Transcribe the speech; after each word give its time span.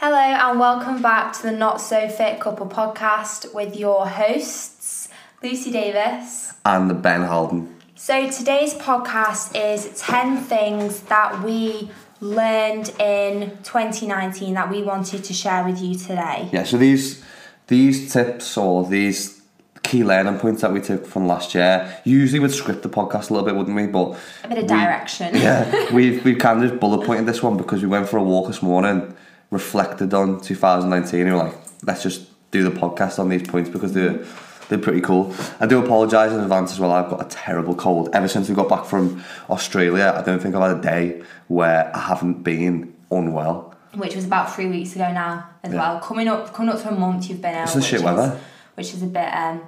Hello, 0.00 0.16
and 0.16 0.58
welcome 0.58 1.02
back 1.02 1.34
to 1.34 1.42
the 1.42 1.52
Not 1.52 1.78
So 1.80 2.08
Fit 2.08 2.40
Couple 2.40 2.66
podcast 2.66 3.52
with 3.54 3.76
your 3.76 4.06
hosts, 4.08 5.08
Lucy 5.42 5.70
Davis. 5.70 6.54
and 6.64 7.02
Ben 7.02 7.22
Holden. 7.22 7.76
So, 7.96 8.30
today's 8.30 8.72
podcast 8.74 9.54
is 9.54 10.00
10 10.00 10.38
things 10.38 11.00
that 11.02 11.42
we 11.44 11.90
learned 12.22 12.88
in 12.98 13.50
2019 13.62 14.54
that 14.54 14.70
we 14.70 14.82
wanted 14.82 15.22
to 15.24 15.34
share 15.34 15.64
with 15.64 15.82
you 15.82 15.94
today. 15.94 16.48
Yeah, 16.50 16.64
so 16.64 16.78
these 16.78 17.22
these 17.66 18.10
tips 18.12 18.56
or 18.56 18.86
these 18.86 19.42
key 19.82 20.02
learning 20.02 20.38
points 20.38 20.62
that 20.62 20.72
we 20.72 20.80
took 20.80 21.06
from 21.06 21.26
last 21.26 21.54
year, 21.54 21.94
usually 22.04 22.40
would 22.40 22.52
script 22.52 22.82
the 22.82 22.88
podcast 22.88 23.28
a 23.28 23.34
little 23.34 23.44
bit, 23.46 23.54
wouldn't 23.54 23.76
we? 23.76 23.86
But 23.86 24.16
A 24.44 24.48
bit 24.48 24.58
of 24.58 24.62
we- 24.64 24.68
direction. 24.68 25.34
yeah, 25.36 25.92
we've 25.92 26.24
we've 26.24 26.38
kind 26.38 26.62
of 26.62 26.70
just 26.70 26.80
bullet 26.80 27.04
pointed 27.06 27.26
this 27.26 27.42
one 27.42 27.58
because 27.58 27.82
we 27.82 27.88
went 27.88 28.08
for 28.08 28.16
a 28.16 28.22
walk 28.22 28.46
this 28.48 28.62
morning, 28.62 29.14
reflected 29.50 30.14
on 30.14 30.40
2019, 30.40 31.20
and 31.20 31.28
we 31.30 31.32
were 31.36 31.44
like, 31.44 31.54
let's 31.84 32.02
just 32.02 32.26
do 32.50 32.62
the 32.62 32.70
podcast 32.70 33.18
on 33.18 33.28
these 33.28 33.42
points 33.46 33.70
because 33.70 33.92
they're 33.92 34.24
they're 34.68 34.78
pretty 34.78 35.00
cool. 35.00 35.34
I 35.58 35.66
do 35.66 35.84
apologise 35.84 36.30
in 36.32 36.38
advance 36.38 36.70
as 36.72 36.78
well. 36.78 36.92
I've 36.92 37.10
got 37.10 37.20
a 37.20 37.28
terrible 37.28 37.74
cold. 37.74 38.08
Ever 38.12 38.28
since 38.28 38.48
we 38.48 38.54
got 38.54 38.68
back 38.68 38.84
from 38.84 39.22
Australia, 39.48 40.14
I 40.16 40.22
don't 40.22 40.40
think 40.40 40.54
I've 40.54 40.62
had 40.62 40.78
a 40.78 40.80
day 40.80 41.22
where 41.48 41.90
I 41.94 41.98
haven't 41.98 42.44
been 42.44 42.94
unwell. 43.10 43.74
Which 43.94 44.14
was 44.14 44.24
about 44.24 44.54
three 44.54 44.66
weeks 44.66 44.94
ago 44.94 45.10
now 45.12 45.48
as 45.64 45.72
Yeah. 45.72 45.80
well. 45.80 46.00
Coming 46.00 46.28
up 46.28 46.54
coming 46.54 46.72
up 46.72 46.80
to 46.82 46.88
a 46.90 46.92
month 46.94 47.28
you've 47.28 47.42
been 47.42 47.54
out. 47.56 47.64
It's 47.64 47.72
the 47.72 47.78
which 47.80 47.86
shit 47.86 47.98
is- 47.98 48.04
weather. 48.04 48.38
Which 48.76 48.94
is 48.94 49.02
a 49.02 49.06
bit 49.06 49.28
um, 49.34 49.60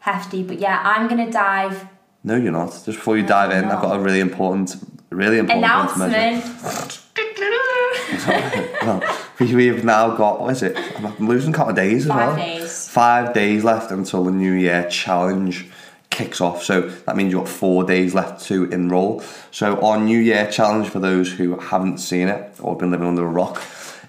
hefty. 0.00 0.42
But 0.42 0.58
yeah, 0.58 0.80
I'm 0.84 1.06
gonna 1.08 1.30
dive 1.30 1.86
No, 2.24 2.34
you're 2.34 2.50
not. 2.50 2.70
Just 2.70 2.86
before 2.86 3.16
you 3.16 3.24
dive 3.24 3.52
in, 3.52 3.64
I've 3.66 3.80
got 3.80 3.94
a 3.96 4.00
really 4.00 4.18
important, 4.20 4.74
really 5.10 5.38
important 5.38 5.64
point 5.72 5.90
to 5.92 5.98
mention. 6.00 6.42
announcement. 6.64 7.02
well, 8.82 9.02
we- 9.54 9.54
we've 9.54 9.84
now 9.84 10.16
got 10.16 10.40
what 10.40 10.50
is 10.52 10.62
it? 10.62 10.76
I'm 10.96 11.28
losing 11.28 11.52
count 11.52 11.70
of 11.70 11.76
days 11.76 12.04
as 12.06 12.08
Five 12.12 12.26
well. 12.28 12.36
days. 12.36 12.88
Five 12.88 13.32
days 13.34 13.64
left 13.64 13.90
until 13.90 14.24
the 14.24 14.32
New 14.32 14.52
Year 14.52 14.88
challenge 14.90 15.66
kicks 16.10 16.40
off. 16.40 16.62
So 16.62 16.82
that 16.82 17.16
means 17.16 17.32
you've 17.32 17.42
got 17.44 17.48
four 17.48 17.84
days 17.84 18.14
left 18.14 18.44
to 18.46 18.64
enrol. 18.70 19.22
So 19.50 19.80
our 19.80 19.98
New 19.98 20.18
Year 20.18 20.50
challenge 20.50 20.88
for 20.88 20.98
those 20.98 21.30
who 21.32 21.58
haven't 21.58 21.98
seen 21.98 22.28
it 22.28 22.54
or 22.60 22.76
been 22.76 22.90
living 22.90 23.06
under 23.06 23.22
a 23.24 23.28
rock 23.28 23.62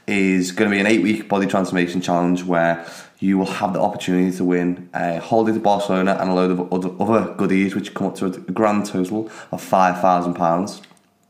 is 0.08 0.52
going 0.52 0.71
to 0.71 0.75
be 0.75 0.80
an 0.80 0.88
eight-week 0.88 1.30
body 1.30 1.45
transformation 1.45 2.02
challenge 2.02 2.43
where 2.43 2.83
you 3.19 3.38
will 3.38 3.45
have 3.45 3.73
the 3.73 3.81
opportunity 3.81 4.36
to 4.36 4.43
win 4.43 4.89
a 4.93 5.19
holiday 5.19 5.53
to 5.53 5.59
Barcelona 5.59 6.17
and 6.19 6.31
a 6.31 6.33
load 6.33 6.49
of 6.52 6.73
other, 6.73 6.89
other 6.99 7.33
goodies, 7.36 7.75
which 7.75 7.93
come 7.93 8.08
up 8.08 8.16
to 8.16 8.25
a 8.27 8.30
grand 8.31 8.86
total 8.88 9.30
of 9.52 9.61
five 9.61 9.99
thousand 10.02 10.33
pounds. 10.36 10.81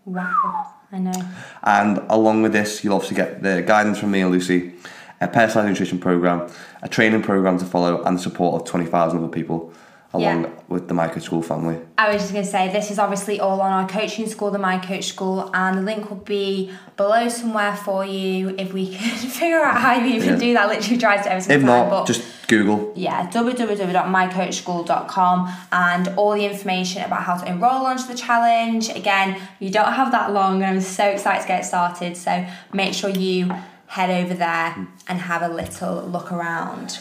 Wow, 0.06 0.72
I 0.92 1.00
know. 1.00 1.30
And 1.64 2.00
along 2.10 2.42
with 2.42 2.54
this, 2.54 2.84
you'll 2.84 2.96
obviously 2.96 3.18
get 3.18 3.44
the 3.44 3.62
guidance 3.62 4.00
from 4.00 4.12
me 4.12 4.22
and 4.22 4.32
Lucy, 4.32 4.74
a 5.22 5.28
personalised 5.28 5.70
nutrition 5.70 6.00
program, 6.00 6.50
a 6.82 6.90
training 6.90 7.22
program 7.22 7.60
to 7.60 7.66
follow, 7.66 8.04
and 8.04 8.18
the 8.18 8.22
support 8.22 8.62
of 8.62 8.68
20,000 8.68 9.20
other 9.20 9.28
people 9.28 9.74
along 10.14 10.44
Yeah. 10.44 10.50
with 10.68 10.88
the 10.88 10.94
My 10.96 11.08
Coach 11.08 11.24
School 11.24 11.42
family. 11.44 11.78
I 11.98 12.12
was 12.12 12.22
just 12.22 12.34
going 12.34 12.44
to 12.46 12.50
say, 12.52 12.70
this 12.72 12.90
is 12.90 12.98
obviously 12.98 13.40
all 13.40 13.62
on 13.62 13.72
our 13.72 13.88
coaching 13.88 14.28
school, 14.28 14.50
the 14.52 14.58
My 14.58 14.80
Coach 14.80 15.06
School, 15.06 15.52
and 15.54 15.78
the 15.78 15.82
link 15.84 16.10
will 16.10 16.18
be 16.18 16.72
below 16.98 17.30
somewhere 17.30 17.76
for 17.76 18.04
you 18.06 18.56
if 18.58 18.74
we 18.74 18.96
can 18.96 19.30
figure 19.30 19.62
out 19.62 19.78
how 19.78 19.94
you 19.96 20.16
even 20.16 20.30
Yeah. 20.30 20.36
do 20.40 20.54
that. 20.54 20.68
Literally 20.70 20.98
drives 20.98 21.24
to 21.24 21.30
every 21.32 21.42
single 21.44 21.70
If 21.70 21.72
time. 21.80 21.90
not, 21.90 22.08
just 22.08 22.24
Google. 22.48 22.92
yeah, 22.96 23.28
www.mycoachschool.com 23.30 25.50
and 25.72 26.08
all 26.18 26.32
the 26.32 26.46
information 26.46 27.04
about 27.04 27.24
how 27.24 27.36
to 27.38 27.46
enroll 27.48 27.86
onto 27.86 28.08
the 28.08 28.16
challenge. 28.16 28.90
Again, 28.90 29.38
you 29.60 29.70
don't 29.70 29.94
have 29.94 30.12
that 30.12 30.32
long, 30.34 30.64
and 30.64 30.76
I'm 30.78 30.82
so 30.82 31.06
excited 31.06 31.42
to 31.44 31.48
get 31.48 31.66
started. 31.66 32.18
So 32.18 32.46
make 32.74 32.94
sure 32.94 33.10
you 33.10 33.52
head 33.88 34.10
over 34.24 34.34
there 34.34 34.88
and 35.08 35.20
have 35.20 35.42
a 35.44 35.50
little 35.50 36.02
look 36.08 36.32
around. 36.32 37.00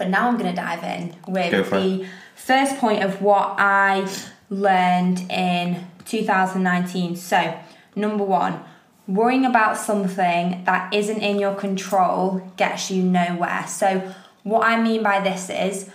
But 0.00 0.08
now 0.08 0.28
I'm 0.28 0.38
going 0.38 0.48
to 0.48 0.56
dive 0.56 0.82
in 0.82 1.14
with 1.28 1.52
it. 1.52 1.70
the 1.70 2.06
first 2.34 2.78
point 2.78 3.02
of 3.02 3.20
what 3.20 3.56
I 3.58 4.10
learned 4.48 5.30
in 5.30 5.86
2019. 6.06 7.16
So, 7.16 7.54
number 7.94 8.24
one, 8.24 8.64
worrying 9.06 9.44
about 9.44 9.76
something 9.76 10.64
that 10.64 10.94
isn't 10.94 11.20
in 11.20 11.38
your 11.38 11.54
control 11.54 12.50
gets 12.56 12.90
you 12.90 13.02
nowhere. 13.02 13.66
So, 13.68 14.14
what 14.42 14.66
I 14.66 14.80
mean 14.80 15.02
by 15.02 15.20
this 15.20 15.50
is, 15.50 15.90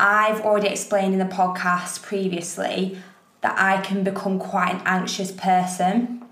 I've 0.00 0.40
already 0.40 0.66
explained 0.66 1.12
in 1.12 1.20
the 1.20 1.32
podcast 1.32 2.02
previously 2.02 2.98
that 3.42 3.54
I 3.56 3.80
can 3.80 4.02
become 4.02 4.40
quite 4.40 4.74
an 4.74 4.82
anxious 4.86 5.30
person. 5.30 6.24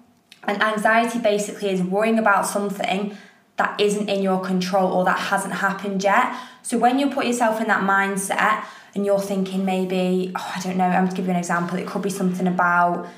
And 0.43 0.61
anxiety 0.61 1.21
basically 1.21 1.71
is 1.71 1.81
worrying 1.81 2.19
about 2.19 2.45
something 2.45 3.17
that 3.59 3.79
isn't 3.81 4.09
in 4.09 4.23
your 4.23 4.41
control 4.41 4.93
or 4.93 5.05
that 5.05 5.19
hasn't 5.19 5.55
happened 5.55 6.03
yet. 6.03 6.35
So 6.63 6.79
when 6.79 6.99
you 6.99 7.11
put 7.11 7.27
yourself 7.27 7.61
in 7.61 7.67
that 7.67 7.83
mindset 7.83 8.65
and 8.95 9.05
you're 9.05 9.21
thinking 9.21 9.65
maybe, 9.65 10.33
oh, 10.35 10.53
I 10.57 10.61
don't 10.61 10.77
know, 10.77 10.85
I'm 10.85 11.05
going 11.05 11.11
to 11.11 11.17
give 11.17 11.27
you 11.27 11.33
an 11.33 11.37
example, 11.37 11.77
it 11.79 11.87
could 11.87 12.03
be 12.03 12.11
something 12.11 12.47
about 12.47 13.09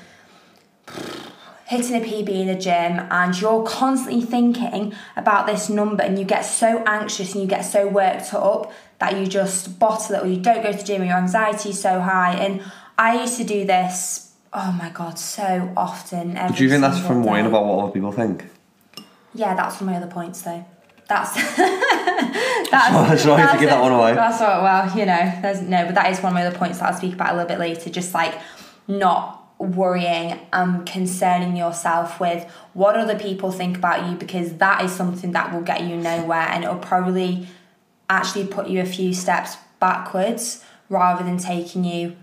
hitting 1.67 1.95
a 1.95 2.05
PB 2.05 2.27
in 2.27 2.47
the 2.47 2.55
gym 2.55 3.07
and 3.11 3.39
you're 3.39 3.63
constantly 3.63 4.21
thinking 4.25 4.93
about 5.15 5.45
this 5.45 5.69
number 5.69 6.03
and 6.03 6.19
you 6.19 6.25
get 6.25 6.41
so 6.41 6.83
anxious 6.85 7.33
and 7.33 7.43
you 7.43 7.47
get 7.47 7.61
so 7.61 7.87
worked 7.87 8.33
up 8.33 8.73
that 8.99 9.17
you 9.17 9.25
just 9.25 9.79
bottle 9.79 10.15
it 10.15 10.23
or 10.23 10.27
you 10.27 10.37
don't 10.37 10.63
go 10.63 10.71
to 10.71 10.77
the 10.77 10.83
gym 10.83 11.01
and 11.01 11.09
your 11.09 11.17
anxiety 11.17 11.69
is 11.69 11.81
so 11.81 12.01
high. 12.01 12.33
And 12.33 12.61
I 12.97 13.21
used 13.21 13.37
to 13.37 13.43
do 13.43 13.65
this, 13.65 14.33
oh 14.51 14.71
my 14.73 14.89
god, 14.89 15.17
so 15.17 15.71
often. 15.77 16.35
Every 16.35 16.57
Do 16.57 16.63
you 16.63 16.69
think 16.69 16.81
that's 16.81 16.99
from 16.99 17.23
worrying 17.23 17.45
about 17.45 17.65
what 17.65 17.83
other 17.83 17.93
people 17.93 18.11
think? 18.11 18.45
Yeah, 19.33 19.55
that's 19.55 19.79
one 19.79 19.89
of 19.89 19.93
my 19.93 20.01
other 20.01 20.11
points 20.11 20.41
though. 20.41 20.65
That's 21.07 21.33
that's 22.71 23.23
Sorry 23.23 23.41
to 23.41 23.47
that's 23.47 23.59
give 23.59 23.69
that 23.69 23.81
one 23.81 23.91
away. 23.91 24.13
That's 24.13 24.41
all, 24.41 24.63
well, 24.63 24.97
you 24.97 25.05
know, 25.05 25.39
there's 25.41 25.61
no, 25.61 25.85
but 25.85 25.95
that 25.95 26.09
is 26.11 26.21
one 26.21 26.31
of 26.31 26.35
my 26.35 26.45
other 26.45 26.57
points 26.57 26.79
that 26.79 26.89
I'll 26.89 26.97
speak 26.97 27.13
about 27.13 27.31
a 27.31 27.33
little 27.33 27.47
bit 27.47 27.59
later. 27.59 27.89
Just 27.89 28.13
like 28.13 28.39
not 28.87 29.41
worrying 29.61 30.39
and 30.51 30.85
concerning 30.85 31.55
yourself 31.55 32.19
with 32.19 32.49
what 32.73 32.95
other 32.97 33.17
people 33.17 33.51
think 33.51 33.77
about 33.77 34.09
you 34.09 34.15
because 34.15 34.57
that 34.57 34.83
is 34.83 34.91
something 34.91 35.33
that 35.33 35.53
will 35.53 35.61
get 35.61 35.83
you 35.83 35.95
nowhere 35.95 36.47
and 36.49 36.63
it'll 36.63 36.77
probably 36.77 37.47
actually 38.09 38.45
put 38.47 38.67
you 38.67 38.81
a 38.81 38.85
few 38.85 39.13
steps 39.13 39.57
backwards 39.79 40.63
rather 40.89 41.23
than 41.23 41.37
taking 41.37 41.83
you 41.83 42.15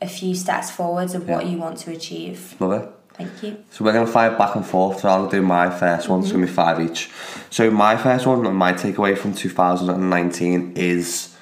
a 0.00 0.08
few 0.08 0.34
steps 0.34 0.70
forwards 0.70 1.14
of 1.14 1.28
what 1.28 1.46
you 1.46 1.58
want 1.58 1.78
to 1.78 1.90
achieve. 1.90 2.54
Love 2.60 2.82
it. 2.82 2.95
Thank 3.16 3.42
you. 3.42 3.64
So 3.70 3.84
we're 3.84 3.92
going 3.92 4.06
to 4.06 4.12
fight 4.12 4.36
back 4.36 4.56
and 4.56 4.66
forth. 4.66 5.00
So 5.00 5.08
I'll 5.08 5.28
do 5.28 5.40
my 5.40 5.70
first 5.70 6.08
one. 6.08 6.20
It's 6.20 6.32
going 6.32 6.42
to 6.42 6.46
be 6.46 6.52
five 6.52 6.80
each. 6.80 7.10
So 7.50 7.70
my 7.70 7.96
first 7.96 8.26
one, 8.26 8.54
my 8.54 8.72
takeaway 8.72 9.16
from 9.16 9.34
2019 9.34 10.74
is 10.76 11.34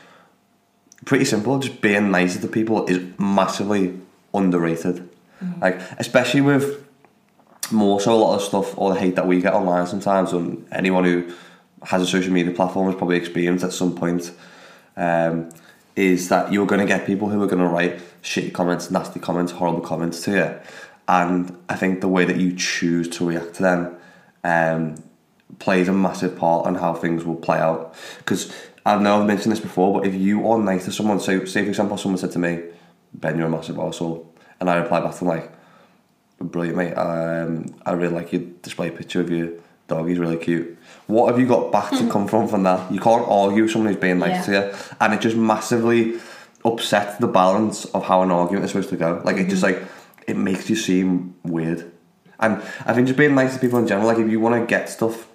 pretty 1.05 1.25
simple. 1.25 1.59
Just 1.59 1.81
being 1.81 2.11
nicer 2.11 2.41
to 2.41 2.49
people 2.49 2.87
is 2.87 3.01
massively 3.19 3.99
underrated. 4.33 5.09
Like 5.61 5.79
especially 5.99 6.41
with 6.41 6.87
more 7.71 8.01
so 8.01 8.15
a 8.15 8.17
lot 8.17 8.37
of 8.37 8.43
stuff 8.43 8.79
or 8.79 8.95
the 8.95 9.01
hate 9.01 9.17
that 9.17 9.27
we 9.27 9.41
get 9.41 9.53
online 9.53 9.87
sometimes. 9.87 10.33
And 10.33 10.67
anyone 10.73 11.05
who 11.05 11.35
has 11.83 12.01
a 12.01 12.07
social 12.07 12.33
media 12.33 12.55
platform 12.55 12.87
has 12.87 12.97
probably 12.97 13.17
experienced 13.17 13.65
at 13.65 13.73
some 13.73 13.95
point. 13.95 14.33
Um, 14.97 15.51
is 15.97 16.29
that 16.29 16.53
you're 16.53 16.67
going 16.67 16.81
to 16.81 16.87
get 16.87 17.07
people 17.07 17.29
who 17.29 17.41
are 17.43 17.47
going 17.47 17.63
to 17.63 17.69
write 17.69 18.01
shitty 18.23 18.53
comments, 18.53 18.91
nasty 18.91 19.21
comments, 19.21 19.53
horrible 19.53 19.81
comments 19.81 20.23
to 20.23 20.31
you, 20.33 20.55
and 21.09 21.57
I 21.69 21.77
think 21.77 22.01
the 22.01 22.09
way 22.09 22.25
that 22.25 22.37
you 22.37 22.55
choose 22.57 23.09
to 23.11 23.27
react 23.27 23.55
to 23.57 23.63
them 23.63 23.97
um, 24.43 25.03
plays 25.59 25.89
a 25.89 25.93
massive 25.93 26.37
part 26.37 26.67
on 26.67 26.75
how 26.77 26.95
things 26.95 27.25
will 27.25 27.37
play 27.37 27.59
out. 27.59 27.95
Because 28.19 28.55
I 28.87 28.99
know 28.99 29.21
I've 29.21 29.27
mentioned 29.27 29.53
this 29.53 29.61
before, 29.61 29.99
but 30.01 30.07
if 30.09 30.15
you 30.15 30.49
are 30.49 30.59
nice 30.59 30.85
to 30.87 30.93
someone, 30.93 31.21
so 31.21 31.45
say 31.45 31.63
for 31.63 31.69
example, 31.69 31.97
someone 31.97 32.19
said 32.19 32.33
to 32.33 32.39
me, 32.39 32.61
"Ben, 33.15 33.37
you're 33.39 33.47
a 33.47 33.51
massive 33.51 33.79
asshole," 33.79 34.31
and 34.61 34.69
I 34.71 34.77
reply 34.77 35.01
back 35.01 35.13
to 35.15 35.19
them 35.21 35.29
like, 35.29 35.53
"Brilliant, 36.41 36.77
mate. 36.77 36.95
Um, 36.95 37.75
I 37.87 37.93
really 37.93 38.15
like 38.15 38.33
your 38.33 38.43
display 38.63 38.91
picture 38.91 39.21
of 39.21 39.31
your 39.31 39.51
dog. 39.89 40.09
He's 40.09 40.19
really 40.19 40.37
cute." 40.37 40.77
What 41.07 41.29
have 41.31 41.39
you 41.39 41.47
got 41.47 41.71
back 41.71 41.91
to 41.91 42.09
come 42.15 42.27
from 42.29 42.49
from 42.49 42.63
that? 42.65 42.91
You 42.93 43.01
can't 43.01 43.27
argue 43.29 43.63
with 43.63 43.73
someone 43.73 43.93
who's 43.93 44.01
being 44.01 44.19
nice 44.19 44.49
Yeah. 44.49 44.61
to 44.63 44.69
you, 44.71 44.77
and 45.01 45.15
it 45.15 45.21
just 45.21 45.37
massively 45.37 46.15
upsets 46.65 47.19
the 47.19 47.27
balance 47.27 47.85
of 47.87 48.05
how 48.05 48.23
an 48.23 48.31
argument 48.31 48.65
is 48.65 48.71
supposed 48.71 48.89
to 48.89 48.97
go. 48.97 49.21
Like 49.25 49.37
it 49.37 49.49
just 49.49 49.63
like 49.63 49.83
it 50.27 50.37
makes 50.37 50.69
you 50.71 50.77
seem 50.77 51.35
weird. 51.43 51.91
And 52.41 52.63
I 52.85 52.93
think 52.95 53.07
just 53.07 53.19
being 53.19 53.35
nice 53.35 53.55
to 53.55 53.61
people 53.61 53.79
in 53.79 53.87
general, 53.87 54.07
like 54.07 54.19
if 54.19 54.29
you 54.29 54.41
want 54.41 54.61
to 54.61 54.67
get 54.67 54.89
stuff 54.89 55.29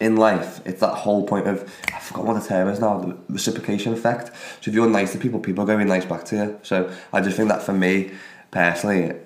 in 0.00 0.16
life, 0.16 0.60
it's 0.64 0.80
that 0.80 0.94
whole 0.94 1.26
point 1.26 1.46
of 1.46 1.70
I 1.92 1.98
forgot 2.00 2.24
what 2.24 2.40
the 2.40 2.46
term 2.46 2.68
is 2.68 2.80
now, 2.80 2.98
the 2.98 3.16
reciprocation 3.28 3.92
effect. 3.92 4.28
So 4.60 4.70
if 4.70 4.74
you're 4.74 4.88
nice 4.88 5.12
to 5.12 5.18
people, 5.18 5.40
people 5.40 5.64
are 5.64 5.66
going 5.66 5.78
to 5.78 5.84
be 5.84 5.88
nice 5.88 6.04
back 6.04 6.24
to 6.26 6.36
you. 6.36 6.60
So 6.62 6.92
I 7.12 7.20
just 7.20 7.36
think 7.36 7.48
that 7.48 7.62
for 7.62 7.72
me 7.72 8.12
personally, 8.50 9.16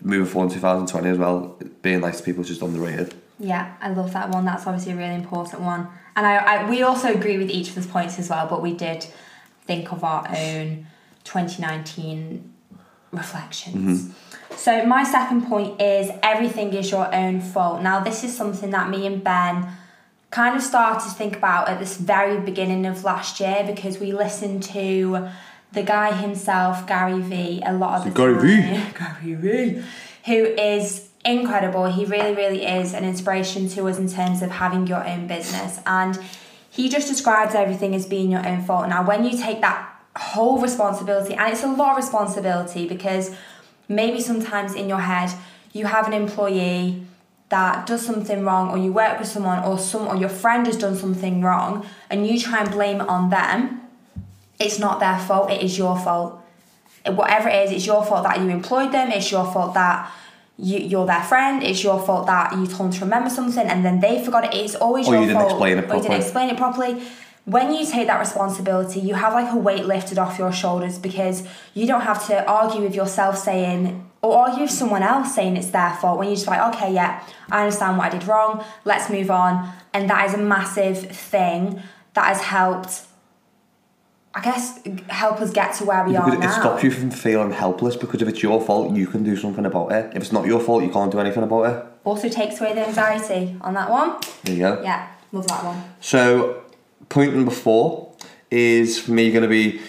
moving 0.00 0.26
forward 0.26 0.52
in 0.52 0.54
2020 0.54 1.08
as 1.08 1.18
well, 1.18 1.58
being 1.82 2.00
nice 2.00 2.18
to 2.18 2.24
people 2.24 2.42
is 2.42 2.48
just 2.48 2.62
underrated. 2.62 3.14
Yeah, 3.38 3.74
I 3.80 3.90
love 3.90 4.12
that 4.12 4.30
one. 4.30 4.44
That's 4.44 4.66
obviously 4.66 4.92
a 4.92 4.96
really 4.96 5.14
important 5.14 5.62
one. 5.62 5.88
And 6.16 6.26
I, 6.26 6.36
I 6.36 6.70
we 6.70 6.82
also 6.82 7.12
agree 7.12 7.38
with 7.38 7.50
each 7.50 7.68
of 7.68 7.76
those 7.76 7.86
points 7.86 8.18
as 8.18 8.30
well, 8.30 8.48
but 8.48 8.62
we 8.62 8.72
did 8.72 9.06
think 9.66 9.92
of 9.92 10.02
our 10.02 10.26
own 10.28 10.86
2019 11.24 12.54
reflections. 13.12 14.14
So 14.56 14.84
my 14.86 15.04
second 15.04 15.46
point 15.46 15.80
is 15.80 16.10
everything 16.22 16.72
is 16.72 16.90
your 16.90 17.14
own 17.14 17.40
fault. 17.40 17.82
Now 17.82 18.00
this 18.00 18.24
is 18.24 18.36
something 18.36 18.70
that 18.70 18.90
me 18.90 19.06
and 19.06 19.22
Ben 19.22 19.68
kind 20.30 20.56
of 20.56 20.62
started 20.62 21.08
to 21.08 21.14
think 21.14 21.36
about 21.36 21.68
at 21.68 21.78
this 21.78 21.96
very 21.96 22.38
beginning 22.40 22.84
of 22.86 23.04
last 23.04 23.40
year 23.40 23.64
because 23.66 23.98
we 23.98 24.12
listened 24.12 24.62
to 24.62 25.28
the 25.72 25.82
guy 25.82 26.12
himself, 26.12 26.86
Gary 26.86 27.20
Vee, 27.20 27.62
a 27.64 27.72
lot 27.72 27.98
of 27.98 28.04
the 28.04 28.10
Gary 28.10 28.62
time. 28.62 28.94
Gary 29.22 29.34
Vee. 29.34 29.82
Who 30.26 30.44
is 30.44 31.08
incredible. 31.24 31.86
He 31.86 32.04
really, 32.04 32.34
really 32.34 32.64
is 32.64 32.94
an 32.94 33.04
inspiration 33.04 33.68
to 33.70 33.88
us 33.88 33.98
in 33.98 34.08
terms 34.08 34.42
of 34.42 34.50
having 34.50 34.86
your 34.86 35.06
own 35.06 35.26
business. 35.26 35.80
And 35.86 36.18
he 36.70 36.88
just 36.88 37.08
describes 37.08 37.54
everything 37.54 37.94
as 37.94 38.06
being 38.06 38.30
your 38.30 38.46
own 38.46 38.62
fault. 38.62 38.88
Now, 38.88 39.04
when 39.06 39.24
you 39.24 39.36
take 39.36 39.60
that 39.60 39.97
whole 40.18 40.60
responsibility, 40.60 41.34
and 41.34 41.52
it's 41.52 41.62
a 41.62 41.68
lot 41.68 41.92
of 41.92 41.96
responsibility 41.96 42.88
because 42.88 43.34
maybe 43.88 44.20
sometimes 44.20 44.74
in 44.74 44.88
your 44.88 44.98
head 44.98 45.30
you 45.72 45.86
have 45.86 46.06
an 46.06 46.12
employee 46.12 47.02
that 47.48 47.86
does 47.86 48.04
something 48.04 48.44
wrong 48.44 48.70
or 48.70 48.76
you 48.76 48.92
work 48.92 49.18
with 49.18 49.28
someone 49.28 49.62
or 49.64 49.78
some 49.78 50.06
or 50.06 50.16
your 50.16 50.28
friend 50.28 50.66
has 50.66 50.76
done 50.76 50.94
something 50.94 51.40
wrong 51.40 51.86
and 52.10 52.26
you 52.26 52.38
try 52.38 52.60
and 52.60 52.70
blame 52.70 53.00
it 53.00 53.08
on 53.08 53.30
them 53.30 53.80
it's 54.60 54.78
not 54.78 55.00
their 55.00 55.18
fault 55.18 55.50
it 55.50 55.62
is 55.62 55.78
your 55.78 55.96
fault. 55.98 56.38
Whatever 57.06 57.48
it 57.48 57.64
is 57.64 57.70
it's 57.70 57.86
your 57.86 58.04
fault 58.04 58.24
that 58.24 58.38
you 58.40 58.48
employed 58.50 58.92
them 58.92 59.10
it's 59.10 59.30
your 59.30 59.50
fault 59.50 59.72
that 59.74 60.10
you, 60.58 60.78
you're 60.78 61.06
their 61.06 61.22
friend 61.22 61.62
it's 61.62 61.82
your 61.82 61.98
fault 62.04 62.26
that 62.26 62.52
you 62.52 62.66
told 62.66 62.90
them 62.92 62.98
to 62.98 63.04
remember 63.06 63.30
something 63.30 63.66
and 63.66 63.82
then 63.84 64.00
they 64.00 64.22
forgot 64.22 64.44
it. 64.44 64.54
It's 64.54 64.74
always 64.74 65.08
Or 65.08 65.14
your 65.14 65.22
you 65.22 65.28
didn't 65.28 65.40
fault. 65.40 65.52
explain 65.52 65.78
it 65.78 65.90
or 65.90 65.96
you 65.96 66.02
didn't 66.02 66.20
explain 66.20 66.50
it 66.50 66.56
properly 66.58 67.02
when 67.54 67.72
you 67.72 67.82
take 67.94 68.06
that 68.08 68.18
responsibility 68.26 69.00
you 69.00 69.14
have 69.14 69.32
like 69.32 69.50
a 69.52 69.56
weight 69.56 69.84
lifted 69.86 70.18
off 70.18 70.38
your 70.38 70.52
shoulders 70.52 70.98
because 70.98 71.36
you 71.74 71.86
don't 71.86 72.02
have 72.10 72.20
to 72.26 72.34
argue 72.46 72.82
with 72.86 72.94
yourself 73.00 73.34
saying 73.38 73.80
or 74.22 74.36
argue 74.44 74.62
with 74.62 74.70
someone 74.82 75.02
else 75.02 75.34
saying 75.34 75.56
it's 75.56 75.70
their 75.78 75.92
fault 76.00 76.18
when 76.18 76.26
you're 76.28 76.36
just 76.36 76.46
like 76.54 76.62
okay 76.74 76.90
yeah 76.92 77.12
i 77.50 77.56
understand 77.64 77.96
what 77.96 78.06
i 78.08 78.10
did 78.16 78.24
wrong 78.28 78.52
let's 78.84 79.08
move 79.16 79.30
on 79.30 79.52
and 79.94 80.10
that 80.10 80.20
is 80.26 80.34
a 80.34 80.42
massive 80.56 80.98
thing 81.30 81.80
that 82.14 82.26
has 82.32 82.40
helped 82.42 82.92
i 84.34 84.40
guess 84.42 84.80
help 85.08 85.40
us 85.40 85.50
get 85.52 85.72
to 85.74 85.84
where 85.84 86.04
we 86.06 86.14
are 86.16 86.32
it 86.34 86.38
now 86.40 86.50
stops 86.60 86.82
you 86.82 86.90
from 86.90 87.10
feeling 87.10 87.50
helpless 87.50 87.96
because 87.96 88.20
if 88.20 88.28
it's 88.28 88.42
your 88.42 88.60
fault, 88.60 88.94
you 88.94 89.06
can 89.06 89.22
do 89.24 89.36
something 89.36 89.64
about 89.64 89.90
it. 89.92 90.04
If 90.14 90.22
it's 90.24 90.32
not 90.32 90.46
your 90.46 90.60
fault, 90.60 90.82
you 90.84 90.90
can't 90.90 91.10
do 91.10 91.18
anything 91.18 91.42
about 91.42 91.62
it. 91.70 91.76
also 92.04 92.28
takes 92.28 92.60
away 92.60 92.74
the 92.74 92.86
anxiety 92.86 93.56
on 93.62 93.72
that 93.74 93.88
one 93.90 94.16
There 94.44 94.54
you 94.54 94.60
go. 94.60 94.82
yeah 94.82 95.08
love 95.32 95.46
that 95.48 95.64
one 95.64 95.82
So, 96.00 96.64
point 97.08 97.34
number 97.34 97.50
four 97.50 98.12
is 98.50 98.98
for 98.98 99.12
me 99.12 99.30
going 99.30 99.42
to 99.42 99.48
be 99.48 99.80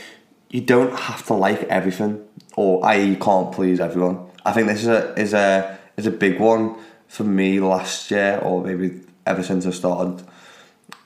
you 0.50 0.61
don't 0.61 0.97
have 0.97 1.25
to 1.27 1.33
like 1.33 1.63
everything, 1.63 2.25
or 2.56 2.81
you 2.94 3.15
can't 3.17 3.51
please 3.51 3.79
everyone. 3.79 4.27
I 4.45 4.51
think 4.51 4.67
this 4.67 4.81
is 4.81 4.88
a 4.88 5.13
is 5.13 5.33
a 5.33 5.77
is 5.97 6.07
a 6.07 6.11
big 6.11 6.39
one 6.39 6.75
for 7.07 7.23
me 7.23 7.59
last 7.59 8.09
year, 8.11 8.39
or 8.41 8.63
maybe 8.63 9.01
ever 9.25 9.44
since 9.44 9.65
I 9.65 9.71
started 9.71 10.25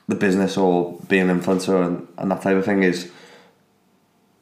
the 0.08 0.14
business 0.14 0.56
or 0.56 0.98
being 1.08 1.30
an 1.30 1.40
influencer 1.40 1.86
and, 1.86 2.06
and 2.18 2.30
that 2.30 2.42
type 2.42 2.56
of 2.56 2.64
thing. 2.64 2.82
Is 2.82 3.10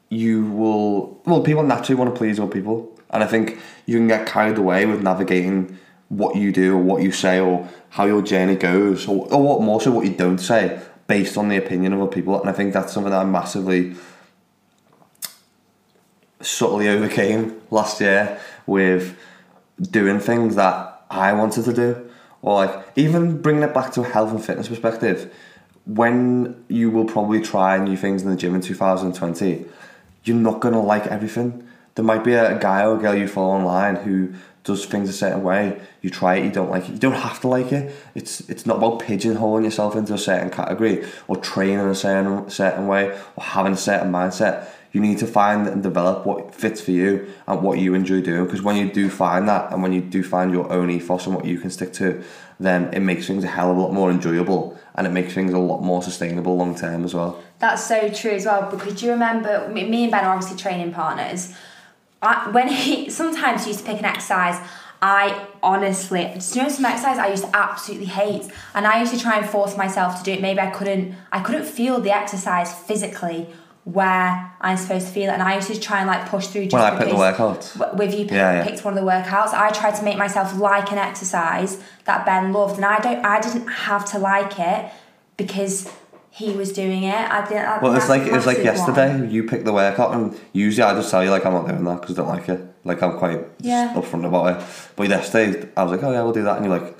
you 0.09 0.45
will 0.45 1.21
well 1.25 1.41
people 1.41 1.63
naturally 1.63 1.99
want 1.99 2.13
to 2.13 2.17
please 2.17 2.39
other 2.39 2.51
people, 2.51 2.97
and 3.09 3.23
I 3.23 3.27
think 3.27 3.59
you 3.85 3.97
can 3.97 4.07
get 4.07 4.25
carried 4.25 4.57
away 4.57 4.85
with 4.85 5.01
navigating 5.01 5.77
what 6.07 6.35
you 6.35 6.51
do 6.51 6.75
or 6.75 6.81
what 6.81 7.01
you 7.01 7.11
say 7.11 7.39
or 7.39 7.67
how 7.89 8.05
your 8.05 8.21
journey 8.21 8.55
goes 8.55 9.07
or, 9.07 9.27
or 9.33 9.41
what 9.41 9.61
more 9.61 9.81
so 9.81 9.91
what 9.91 10.05
you 10.05 10.13
don't 10.13 10.37
say 10.37 10.79
based 11.07 11.37
on 11.37 11.49
the 11.49 11.57
opinion 11.57 11.93
of 11.93 12.01
other 12.01 12.11
people 12.11 12.39
and 12.39 12.49
I 12.49 12.53
think 12.53 12.73
that's 12.73 12.93
something 12.93 13.11
that 13.11 13.21
I 13.21 13.25
massively 13.25 13.95
subtly 16.41 16.87
overcame 16.89 17.61
last 17.71 18.01
year 18.01 18.39
with 18.65 19.17
doing 19.81 20.19
things 20.19 20.55
that 20.55 21.05
I 21.09 21.33
wanted 21.33 21.65
to 21.65 21.73
do. 21.73 22.09
Or 22.41 22.65
like 22.65 22.85
even 22.95 23.41
bringing 23.41 23.63
it 23.63 23.73
back 23.73 23.93
to 23.93 24.01
a 24.01 24.03
health 24.03 24.31
and 24.31 24.43
fitness 24.43 24.67
perspective 24.67 25.33
when 25.85 26.63
you 26.67 26.89
will 26.89 27.05
probably 27.05 27.41
try 27.41 27.77
new 27.77 27.97
things 27.97 28.23
in 28.23 28.29
the 28.29 28.35
gym 28.35 28.55
in 28.55 28.61
2020 28.61 29.65
you're 30.23 30.37
not 30.37 30.61
to 30.73 30.79
like 30.79 31.07
everything 31.07 31.67
there 31.95 32.05
might 32.05 32.23
be 32.23 32.33
a 32.33 32.57
guy 32.59 32.85
or 32.85 32.97
a 32.97 32.99
girl 32.99 33.15
you 33.15 33.27
follow 33.27 33.51
online 33.51 33.97
who 33.97 34.33
does 34.63 34.85
things 34.85 35.09
a 35.09 35.13
certain 35.13 35.43
way. 35.43 35.79
You 36.01 36.09
try 36.09 36.35
it 36.35 36.45
you 36.45 36.51
don't 36.51 36.69
like 36.69 36.87
it. 36.87 36.93
You 36.93 36.97
don't 36.97 37.13
have 37.13 37.41
to 37.41 37.47
like 37.47 37.71
it. 37.71 37.93
It's 38.15 38.41
it's 38.49 38.65
not 38.65 38.77
about 38.77 38.99
pigeonholing 38.99 39.63
yourself 39.63 39.95
into 39.95 40.13
a 40.13 40.17
certain 40.17 40.49
category 40.49 41.05
or 41.27 41.37
training 41.37 41.79
a 41.79 41.95
certain 41.95 42.49
certain 42.49 42.87
way 42.87 43.17
or 43.35 43.43
having 43.43 43.73
a 43.73 43.77
certain 43.77 44.11
mindset. 44.11 44.67
You 44.91 45.01
need 45.01 45.17
to 45.19 45.27
find 45.27 45.67
and 45.67 45.81
develop 45.81 46.25
what 46.25 46.53
fits 46.53 46.79
for 46.79 46.91
you 46.91 47.27
and 47.47 47.63
what 47.63 47.79
you 47.79 47.95
enjoy 47.95 48.21
doing. 48.21 48.45
Because 48.45 48.61
when 48.61 48.75
you 48.75 48.91
do 48.91 49.09
find 49.09 49.49
that 49.49 49.73
and 49.73 49.81
when 49.81 49.91
you 49.91 50.01
do 50.01 50.23
find 50.23 50.51
your 50.51 50.71
own 50.71 50.89
ethos 50.91 51.25
and 51.25 51.35
what 51.35 51.45
you 51.45 51.59
can 51.59 51.71
stick 51.71 51.93
to 51.93 52.23
then 52.59 52.93
it 52.93 52.99
makes 52.99 53.27
things 53.27 53.43
a 53.43 53.47
hell 53.47 53.71
of 53.71 53.77
a 53.77 53.79
lot 53.79 53.91
more 53.91 54.11
enjoyable 54.11 54.79
and 54.95 55.07
it 55.07 55.09
makes 55.09 55.33
things 55.33 55.51
a 55.53 55.57
lot 55.57 55.81
more 55.81 56.01
sustainable 56.03 56.55
long 56.55 56.75
term 56.75 57.03
as 57.03 57.13
well. 57.13 57.43
That's 57.59 57.85
so 57.85 58.09
true 58.09 58.31
as 58.31 58.45
well 58.45 58.69
because 58.69 59.01
you 59.01 59.11
remember 59.11 59.67
me 59.69 59.89
me 59.89 60.03
and 60.03 60.11
Ben 60.11 60.23
are 60.23 60.33
obviously 60.33 60.57
training 60.57 60.93
partners. 60.93 61.53
I, 62.23 62.49
when 62.49 62.67
he 62.69 63.09
sometimes 63.09 63.67
used 63.67 63.79
to 63.79 63.85
pick 63.85 63.99
an 63.99 64.05
exercise, 64.05 64.59
I 65.01 65.47
honestly, 65.61 66.21
do 66.23 66.59
you 66.59 66.63
know 66.63 66.69
some 66.69 66.85
exercise 66.85 67.17
I 67.17 67.27
used 67.27 67.43
to 67.43 67.55
absolutely 67.55 68.05
hate, 68.05 68.49
and 68.73 68.87
I 68.87 69.01
used 69.01 69.13
to 69.13 69.19
try 69.19 69.37
and 69.37 69.47
force 69.49 69.75
myself 69.75 70.17
to 70.19 70.23
do 70.23 70.31
it. 70.31 70.41
Maybe 70.41 70.59
I 70.61 70.69
couldn't, 70.71 71.15
I 71.31 71.41
couldn't 71.41 71.65
feel 71.65 71.99
the 71.99 72.15
exercise 72.15 72.73
physically 72.73 73.47
where 73.83 74.55
I'm 74.61 74.77
supposed 74.77 75.07
to 75.07 75.13
feel 75.13 75.29
it, 75.29 75.33
and 75.33 75.43
I 75.43 75.55
used 75.55 75.67
to 75.67 75.77
try 75.77 75.99
and 75.99 76.07
like 76.07 76.29
push 76.29 76.47
through. 76.47 76.67
Just 76.67 76.73
when 76.73 76.81
I 76.83 76.97
picked 76.97 77.09
the 77.11 77.17
workouts 77.17 77.97
with 77.97 78.13
you 78.13 78.23
pick, 78.23 78.31
Yeah, 78.31 78.53
yeah. 78.53 78.63
picked 78.63 78.85
one 78.85 78.97
of 78.97 79.03
the 79.03 79.09
workouts 79.09 79.49
i 79.53 79.69
tried 79.71 79.95
to 79.95 80.03
make 80.05 80.17
myself 80.17 80.55
like 80.57 80.89
an 80.93 80.97
exercise 80.97 81.83
that 82.05 82.25
ben 82.25 82.53
loved 82.53 82.77
and 82.77 82.85
i 82.85 82.97
don't 82.99 83.25
i 83.25 83.41
didn't 83.41 83.67
have 83.67 84.05
to 84.11 84.17
like 84.19 84.57
it 84.57 84.89
because 85.35 85.91
he 86.35 86.51
was 86.51 86.73
doing 86.73 87.03
it 87.03 87.13
i 87.15 87.47
didn't 87.47 87.65
I- 87.65 87.79
Well, 87.79 87.95
it's 87.95 88.09
like 88.09 88.23
a 88.23 88.35
it's 88.35 88.45
like 88.47 88.63
massive 88.63 88.87
one. 88.95 88.97
yesterday. 88.97 89.29
You 89.33 89.43
picked 89.43 89.65
the 89.65 89.73
workout, 89.73 90.13
and 90.15 90.35
usually 90.51 90.83
I 90.83 90.93
just 90.95 91.11
tell 91.11 91.23
you 91.23 91.29
like 91.29 91.45
I'm 91.45 91.53
not 91.53 91.67
doing 91.67 91.83
that 91.83 92.01
because 92.01 92.17
I 92.17 92.21
don't 92.21 92.29
like 92.35 92.49
it. 92.49 92.59
Like 92.83 93.01
I'm 93.03 93.17
quite 93.19 93.41
Yeah. 93.59 93.93
upfront 93.95 94.25
about 94.27 94.45
it. 94.57 94.67
But 94.95 95.09
yesterday 95.09 95.69
I 95.77 95.83
was 95.83 95.91
like, 95.91 96.03
oh 96.03 96.11
yeah, 96.11 96.23
we'll 96.23 96.33
do 96.33 96.43
that, 96.43 96.57
and 96.57 96.65
you're 96.65 96.77
like, 96.79 96.97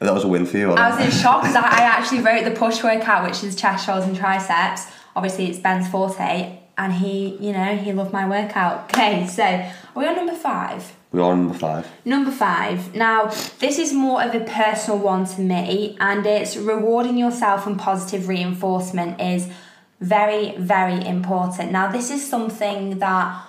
that 0.00 0.12
was 0.14 0.24
a 0.24 0.28
win 0.28 0.44
for 0.46 0.58
you. 0.58 0.72
I 0.72 0.90
was 0.90 1.00
in 1.04 1.10
shock 1.10 1.42
because 1.42 1.56
I, 1.56 1.62
I 1.62 1.82
actually 1.96 2.20
wrote 2.20 2.44
the 2.44 2.50
push 2.52 2.82
workout, 2.84 3.24
which 3.28 3.42
is 3.42 3.56
chest, 3.56 3.86
shoulders, 3.86 4.06
and 4.06 4.16
triceps. 4.16 4.86
Obviously, 5.16 5.46
it's 5.48 5.58
Ben's 5.58 5.88
forte, 5.88 6.59
and 6.80 6.94
he, 6.94 7.36
you 7.36 7.52
know, 7.52 7.76
he 7.76 7.92
loved 7.92 8.12
my 8.12 8.26
workout. 8.26 8.90
Okay, 9.00 9.26
so 9.26 9.44
are 9.44 9.70
we 9.94 10.06
on 10.06 10.16
number 10.16 10.34
five? 10.34 10.92
We're 11.12 11.22
on 11.22 11.46
number 11.46 11.58
five. 11.58 11.86
Number 12.04 12.30
five. 12.30 12.94
Now, 12.94 13.26
this 13.58 13.78
is 13.78 13.92
more 13.92 14.22
of 14.22 14.34
a 14.34 14.40
personal 14.40 14.98
one 14.98 15.26
to 15.26 15.40
me, 15.40 15.96
and 16.00 16.26
it's 16.26 16.56
rewarding 16.56 17.16
yourself 17.16 17.66
and 17.66 17.78
positive 17.78 18.28
reinforcement 18.28 19.20
is 19.20 19.48
very, 20.00 20.56
very 20.56 21.04
important. 21.06 21.72
Now, 21.72 21.90
this 21.90 22.10
is 22.10 22.28
something 22.28 22.98
that 22.98 23.42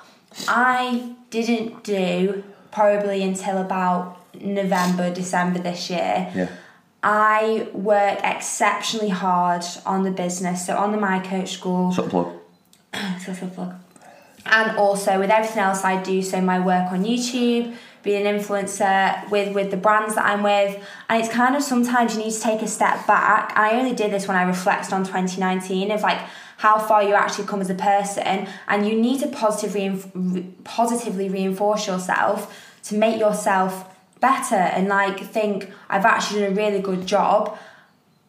I 0.48 1.16
didn't 1.30 1.84
do 1.84 2.44
probably 2.72 3.24
until 3.24 3.58
about 3.58 4.18
November, 4.42 5.14
December 5.14 5.60
this 5.60 5.90
year. 5.90 6.32
Yeah. 6.36 6.50
I 7.04 7.68
work 7.74 8.20
exceptionally 8.24 9.10
hard 9.10 9.66
on 9.86 10.04
the 10.04 10.12
business, 10.12 10.66
so 10.66 10.78
on 10.78 10.92
the 10.92 10.98
My 10.98 11.20
Coach 11.20 11.52
School. 11.54 11.92
The 11.92 12.04
plug. 12.04 12.41
So 13.26 13.34
so 13.34 13.48
plug. 13.48 13.76
And 14.46 14.78
also 14.78 15.20
with 15.20 15.30
everything 15.30 15.60
else 15.60 15.84
I 15.84 16.02
do, 16.02 16.22
so 16.22 16.42
my 16.42 16.60
work 16.60 16.92
on 16.92 17.06
YouTube, 17.06 17.76
being 18.04 18.26
an 18.26 18.40
influencer 18.40 19.30
with 19.30 19.54
with 19.54 19.70
the 19.70 19.78
brands 19.78 20.16
that 20.16 20.26
I'm 20.26 20.42
with, 20.44 20.84
and 21.10 21.24
it's 21.24 21.32
kind 21.32 21.56
of 21.56 21.64
sometimes 21.64 22.16
you 22.16 22.24
need 22.24 22.34
to 22.34 22.42
take 22.42 22.62
a 22.62 22.68
step 22.68 23.06
back. 23.06 23.52
And 23.56 23.66
I 23.66 23.80
only 23.80 23.94
did 23.94 24.12
this 24.12 24.28
when 24.28 24.38
I 24.38 24.44
reflected 24.44 24.94
on 24.94 25.04
2019 25.04 25.92
of 25.92 26.02
like 26.02 26.20
how 26.58 26.80
far 26.80 27.04
you 27.04 27.14
actually 27.14 27.48
come 27.48 27.62
as 27.62 27.70
a 27.70 27.76
person, 27.76 28.48
and 28.68 28.88
you 28.88 29.00
need 29.00 29.20
to 29.20 29.28
positively 29.28 30.54
positively 30.64 31.30
reinforce 31.30 31.86
yourself 31.88 32.68
to 32.84 32.96
make 32.96 33.20
yourself 33.20 33.88
better 34.20 34.56
and 34.56 34.88
like 34.88 35.20
think 35.20 35.72
I've 35.90 36.06
actually 36.06 36.42
done 36.42 36.54
a 36.54 36.56
really 36.56 36.80
good 36.80 37.06
job. 37.06 37.58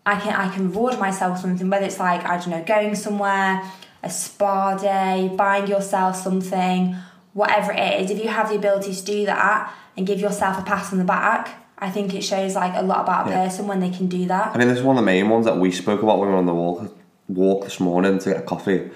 I 0.05 0.19
can 0.19 0.35
I 0.35 0.53
can 0.53 0.69
reward 0.71 0.99
myself 0.99 1.39
something, 1.39 1.71
whether 1.71 1.87
it's 1.87 1.99
like 1.99 2.25
I 2.25 2.37
don't 2.37 2.51
know, 2.51 2.65
going 2.65 2.95
somewhere, 2.95 3.63
a 4.03 4.11
spa 4.11 4.77
day, 4.77 5.33
buying 5.37 5.67
yourself 5.67 6.17
something, 6.17 6.97
whatever 7.35 7.73
it 7.73 8.03
is. 8.03 8.11
If 8.11 8.23
you 8.23 8.29
have 8.29 8.49
the 8.49 8.57
ability 8.57 8.95
to 8.95 9.05
do 9.05 9.27
that 9.27 9.73
and 9.97 10.07
give 10.07 10.21
yourself 10.21 10.59
a 10.59 10.63
pat 10.63 10.93
on 10.93 10.99
the 10.99 11.05
back, 11.05 11.51
I 11.79 11.91
think 11.91 12.15
it 12.15 12.23
shows 12.23 12.55
like 12.55 12.75
a 12.75 12.83
lot 12.83 13.01
about 13.03 13.27
a 13.27 13.31
Yeah. 13.31 13.45
person 13.45 13.67
when 13.67 13.81
they 13.81 13.91
can 13.91 14.07
do 14.07 14.27
that. 14.27 14.53
I 14.55 14.59
mean, 14.59 14.69
this 14.69 14.79
is 14.79 14.85
one 14.85 14.97
of 14.97 15.03
the 15.03 15.07
main 15.07 15.29
ones 15.29 15.47
that 15.47 15.57
we 15.59 15.71
spoke 15.71 16.03
about 16.03 16.19
when 16.19 16.29
we 16.29 16.33
were 16.35 16.39
on 16.39 16.47
the 16.47 16.55
walk 16.55 16.93
walk 17.29 17.65
this 17.65 17.81
morning 17.81 18.19
to 18.19 18.31
get 18.31 18.39
a 18.41 18.43
coffee. 18.43 18.91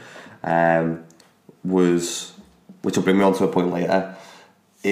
Um, 0.45 1.01
was 1.65 2.33
which 2.83 2.97
will 2.97 3.03
bring 3.03 3.19
me 3.19 3.25
on 3.25 3.35
to 3.35 3.45
a 3.45 3.49
point 3.49 3.73
later. 3.73 4.16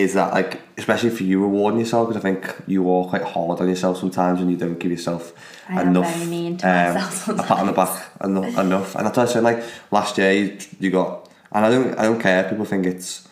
Is 0.02 0.14
that 0.14 0.32
like 0.38 0.60
especially 0.76 1.10
for 1.10 1.22
you 1.22 1.40
rewarding 1.40 1.78
yourself 1.80 2.08
because 2.08 2.20
I 2.22 2.24
think 2.28 2.40
you 2.66 2.80
are 2.92 3.04
quite 3.12 3.22
hard 3.22 3.60
on 3.60 3.68
yourself 3.68 3.98
sometimes 3.98 4.40
and 4.40 4.50
you 4.50 4.56
don't 4.56 4.78
give 4.82 4.90
yourself 4.90 5.32
I 5.68 5.82
enough 5.82 6.12
very 6.14 6.30
mean 6.30 6.56
to 6.58 6.66
um, 6.68 6.94
myself 6.94 7.28
a 7.28 7.42
pat 7.48 7.58
on 7.62 7.66
the 7.66 7.72
back 7.72 8.10
enough, 8.24 8.58
enough. 8.58 8.94
and 8.96 9.06
that's 9.06 9.16
why 9.16 9.22
I 9.22 9.26
said 9.26 9.42
like 9.50 9.62
last 9.92 10.18
year 10.18 10.32
you, 10.32 10.58
you 10.80 10.90
got 10.90 11.28
and 11.52 11.64
I 11.66 11.70
don't 11.70 11.88
I 12.00 12.02
don't 12.08 12.20
care 12.20 12.42
people 12.50 12.64
think 12.64 12.86
it's 12.86 13.28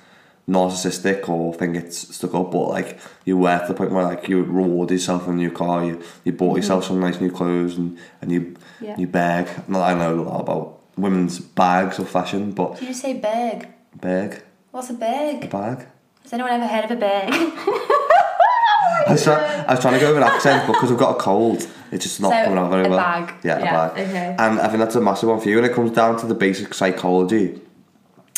narcissistic 0.49 1.29
or 1.29 1.55
think 1.55 1.77
it's 1.77 2.15
stuck 2.17 2.35
up, 2.35 2.51
but 2.51 2.69
like 2.69 2.99
you 3.25 3.37
work 3.39 3.63
to 3.63 3.69
the 3.73 3.75
point 3.75 3.93
where 3.93 4.05
like 4.05 4.29
you 4.29 4.43
reward 4.43 4.91
yourself 4.91 5.27
in 5.29 5.39
your 5.39 5.51
car, 5.53 5.85
you 5.85 6.01
you 6.25 6.33
bought 6.33 6.57
yourself 6.57 6.85
some 6.85 7.01
nice 7.01 7.21
new 7.21 7.31
clothes 7.31 7.77
and 7.79 7.99
and 8.21 8.31
you 8.33 8.55
Yeah. 8.81 8.97
you 8.99 9.07
bag. 9.07 9.49
Not 9.69 9.83
I 9.91 9.95
know 9.95 10.15
a 10.15 10.21
lot 10.23 10.41
about 10.41 10.81
women's 10.97 11.39
bags 11.41 11.99
or 11.99 12.05
fashion, 12.05 12.53
but 12.53 12.79
Did 12.79 12.89
you 12.89 12.95
say 12.95 13.15
bag? 13.15 13.69
bag, 14.01 14.43
What's 14.71 14.91
a 14.91 14.95
a 14.95 15.49
bag? 15.49 15.87
Bag. 16.23 16.31
Has 16.31 16.33
anyone 16.33 16.53
ever 16.53 16.67
heard 16.67 16.85
of 16.85 16.91
a 16.91 16.97
bag? 16.97 17.33
I 19.09 19.13
was, 19.13 19.23
try, 19.25 19.35
I 19.67 19.73
was 19.75 19.81
trying 19.81 19.95
to 19.95 20.01
go 20.01 20.09
with 20.15 20.23
an 20.23 20.29
accent, 20.29 20.67
but 20.67 20.75
because 20.75 20.91
I've 20.93 20.99
got 20.99 21.17
a 21.17 21.21
cold, 21.21 21.67
it's 21.91 22.05
just 22.05 22.21
not 22.21 22.31
So, 22.31 22.45
coming 22.45 22.59
out 22.59 22.71
very 22.71 22.87
a 22.87 22.89
well. 22.91 22.99
bag. 22.99 23.35
Yeah, 23.45 23.59
Yeah, 23.59 23.65
a 23.87 23.89
bag. 23.95 24.09
okay. 24.09 24.37
And 24.39 24.61
I 24.61 24.67
think 24.69 24.79
that's 24.79 24.95
a 24.95 25.01
massive 25.01 25.29
one 25.29 25.41
for 25.41 25.49
you. 25.49 25.57
And 25.59 25.67
it 25.67 25.73
comes 25.75 25.91
down 25.91 26.19
to 26.21 26.27
the 26.27 26.35
basic 26.35 26.73
psychology 26.75 27.61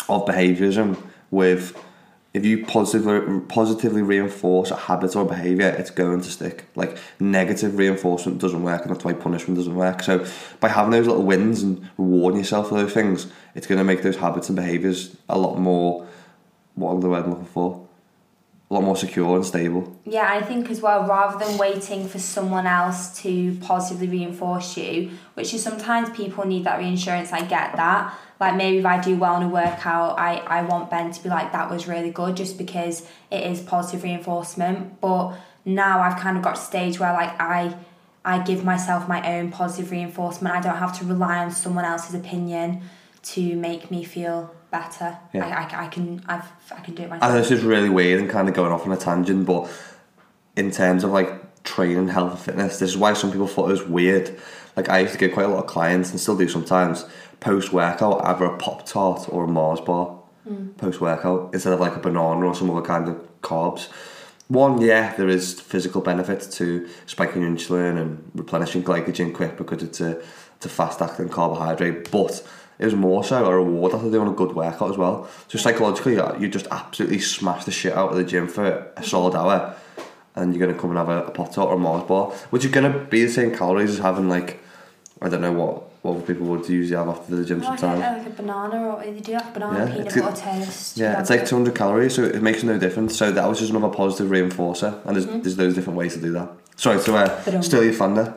of 0.08 0.24
behaviourism. 0.26 0.96
With 1.30 1.76
if 2.32 2.44
you 2.44 2.64
positively 2.64 3.40
positively 3.48 4.02
reinforce 4.02 4.70
a 4.70 4.76
habit 4.76 5.16
or 5.16 5.24
behaviour, 5.26 5.68
it's 5.68 5.90
going 5.90 6.20
to 6.20 6.30
stick. 6.30 6.64
Like 6.76 6.96
negative 7.20 7.76
reinforcement 7.76 8.40
doesn't 8.40 8.62
work, 8.62 8.82
and 8.82 8.90
that's 8.94 9.04
why 9.04 9.12
punishment 9.14 9.58
doesn't 9.58 9.74
work. 9.74 10.02
So 10.02 10.24
by 10.60 10.68
having 10.68 10.92
those 10.92 11.06
little 11.06 11.24
wins 11.24 11.62
and 11.62 11.88
rewarding 11.98 12.38
yourself 12.38 12.68
for 12.68 12.76
those 12.76 12.92
things, 12.92 13.26
it's 13.54 13.66
going 13.66 13.78
to 13.78 13.84
make 13.84 14.02
those 14.02 14.16
habits 14.16 14.48
and 14.48 14.56
behaviours 14.56 15.16
a 15.28 15.36
lot 15.38 15.58
more. 15.58 16.06
What 16.74 17.00
the 17.00 17.08
word 17.08 17.24
I'm 17.24 17.30
looking 17.30 17.46
for? 17.46 17.86
A 18.70 18.74
lot 18.74 18.82
more 18.82 18.96
secure 18.96 19.36
and 19.36 19.44
stable. 19.44 19.96
Yeah, 20.04 20.26
I 20.28 20.40
think 20.40 20.70
as 20.70 20.80
well, 20.80 21.06
rather 21.06 21.44
than 21.44 21.58
waiting 21.58 22.08
for 22.08 22.18
someone 22.18 22.66
else 22.66 23.20
to 23.22 23.56
positively 23.60 24.08
reinforce 24.08 24.76
you, 24.76 25.10
which 25.34 25.52
is 25.52 25.62
sometimes 25.62 26.08
people 26.10 26.46
need 26.46 26.64
that 26.64 26.78
reassurance, 26.78 27.32
I 27.32 27.42
get 27.42 27.76
that. 27.76 28.18
Like 28.40 28.56
maybe 28.56 28.78
if 28.78 28.86
I 28.86 29.00
do 29.00 29.16
well 29.16 29.36
in 29.36 29.44
a 29.44 29.48
workout, 29.48 30.18
I, 30.18 30.36
I 30.38 30.62
want 30.62 30.90
Ben 30.90 31.12
to 31.12 31.22
be 31.22 31.28
like, 31.28 31.52
that 31.52 31.70
was 31.70 31.86
really 31.86 32.10
good, 32.10 32.36
just 32.36 32.58
because 32.58 33.06
it 33.30 33.44
is 33.44 33.60
positive 33.60 34.02
reinforcement. 34.02 35.00
But 35.00 35.36
now 35.64 36.00
I've 36.00 36.18
kind 36.18 36.36
of 36.36 36.42
got 36.42 36.56
to 36.56 36.60
stage 36.60 36.98
where 36.98 37.12
like 37.12 37.40
I 37.40 37.76
I 38.24 38.42
give 38.42 38.64
myself 38.64 39.06
my 39.06 39.36
own 39.36 39.50
positive 39.50 39.90
reinforcement. 39.90 40.54
I 40.54 40.60
don't 40.60 40.78
have 40.78 40.98
to 40.98 41.04
rely 41.04 41.44
on 41.44 41.50
someone 41.50 41.84
else's 41.84 42.14
opinion 42.14 42.82
to 43.24 43.56
make 43.56 43.90
me 43.90 44.04
feel 44.04 44.54
better. 44.70 45.18
Yeah. 45.32 45.46
I, 45.46 45.62
I, 45.62 45.84
I 45.84 45.88
can 45.88 46.22
I've, 46.26 46.46
I 46.70 46.80
can 46.80 46.94
do 46.94 47.04
it 47.04 47.06
I 47.06 47.08
know 47.08 47.18
myself. 47.18 47.34
this 47.34 47.50
is 47.50 47.64
really 47.64 47.88
weird 47.88 48.20
and 48.20 48.30
kind 48.30 48.48
of 48.48 48.54
going 48.54 48.72
off 48.72 48.86
on 48.86 48.92
a 48.92 48.96
tangent, 48.96 49.46
but 49.46 49.70
in 50.56 50.70
terms 50.70 51.04
of 51.04 51.10
like 51.10 51.62
training, 51.64 52.08
health, 52.08 52.32
and 52.32 52.40
fitness, 52.40 52.78
this 52.78 52.90
is 52.90 52.96
why 52.96 53.14
some 53.14 53.30
people 53.30 53.46
thought 53.46 53.68
it 53.68 53.72
was 53.72 53.84
weird. 53.84 54.38
Like 54.76 54.88
I 54.88 55.00
used 55.00 55.12
to 55.12 55.18
get 55.18 55.32
quite 55.32 55.46
a 55.46 55.48
lot 55.48 55.64
of 55.64 55.66
clients 55.66 56.10
and 56.10 56.20
still 56.20 56.36
do 56.36 56.48
sometimes 56.48 57.06
post 57.40 57.72
workout 57.72 58.24
either 58.24 58.44
a 58.44 58.56
pop 58.58 58.86
tart 58.86 59.28
or 59.28 59.44
a 59.44 59.48
Mars 59.48 59.80
bar 59.80 60.06
hmm. 60.46 60.68
post 60.70 61.00
workout 61.00 61.50
instead 61.52 61.72
of 61.72 61.80
like 61.80 61.96
a 61.96 62.00
banana 62.00 62.46
or 62.46 62.54
some 62.54 62.70
other 62.70 62.86
kind 62.86 63.08
of 63.08 63.16
carbs. 63.40 63.88
One, 64.48 64.80
yeah, 64.80 65.16
there 65.16 65.28
is 65.28 65.58
physical 65.58 66.02
benefits 66.02 66.46
to 66.58 66.86
spiking 67.06 67.42
insulin 67.42 67.98
and 67.98 68.30
replenishing 68.34 68.82
glycogen 68.82 69.32
quick 69.32 69.56
because 69.56 69.82
it's 69.82 70.02
a, 70.02 70.20
it's 70.56 70.66
a 70.66 70.68
fast 70.68 71.00
acting 71.00 71.30
carbohydrate, 71.30 72.10
but 72.10 72.46
it 72.78 72.84
was 72.84 72.94
more 72.94 73.22
so 73.24 73.44
a 73.46 73.54
reward 73.56 73.92
after 73.94 74.10
doing 74.10 74.28
a 74.28 74.32
good 74.32 74.54
workout 74.54 74.90
as 74.90 74.96
well. 74.96 75.28
So 75.48 75.58
psychologically, 75.58 76.18
uh, 76.18 76.36
you 76.38 76.48
just 76.48 76.66
absolutely 76.70 77.20
smash 77.20 77.64
the 77.64 77.70
shit 77.70 77.92
out 77.92 78.10
of 78.10 78.16
the 78.16 78.24
gym 78.24 78.48
for 78.48 78.64
a 78.96 79.02
solid 79.02 79.34
hour, 79.34 79.74
and 80.36 80.54
you're 80.54 80.66
gonna 80.66 80.78
come 80.78 80.90
and 80.90 80.98
have 80.98 81.08
a, 81.08 81.26
a 81.26 81.32
tart 81.32 81.58
or 81.58 81.74
a 81.74 81.78
Mars 81.78 82.04
bar, 82.08 82.30
which 82.50 82.64
is 82.64 82.70
gonna 82.72 82.98
be 83.10 83.24
the 83.24 83.30
same 83.32 83.54
calories 83.54 83.90
as 83.90 83.98
having 83.98 84.28
like 84.28 84.60
I 85.22 85.28
don't 85.28 85.40
know 85.40 85.52
what 85.52 85.82
what 86.02 86.26
people 86.26 86.46
would 86.48 86.68
usually 86.68 86.98
have 86.98 87.08
after 87.08 87.34
the 87.34 87.44
gym 87.46 87.62
Oh, 87.62 87.66
I 87.66 87.68
don't 87.70 87.78
sometimes. 87.78 88.26
like 88.26 88.26
a 88.26 88.42
banana 88.42 88.88
or 88.88 89.02
they 89.02 89.20
do 89.20 89.32
like 89.32 89.44
a 89.46 89.50
banana 89.52 89.78
Yeah, 89.78 89.92
peanut 89.92 90.06
it's 90.08 90.16
butter 90.20 90.36
toast. 90.64 90.96
Yeah, 90.98 91.18
it's 91.18 91.30
like 91.30 91.46
200 91.46 91.74
calories, 91.74 92.14
so 92.14 92.24
it 92.24 92.42
makes 92.42 92.62
no 92.62 92.78
difference. 92.78 93.16
So 93.16 93.32
that 93.32 93.48
was 93.48 93.58
just 93.58 93.70
another 93.70 93.88
positive 93.88 94.28
reinforcer, 94.30 95.00
and 95.06 95.16
there's, 95.16 95.24
there's 95.42 95.56
those 95.56 95.74
different 95.74 95.96
ways 95.98 96.12
to 96.14 96.20
do 96.20 96.30
that. 96.32 96.50
Sorry 96.76 97.02
to 97.02 97.16
uh, 97.16 97.60
steal 97.62 97.82
your 97.84 97.94
thunder. 97.94 98.34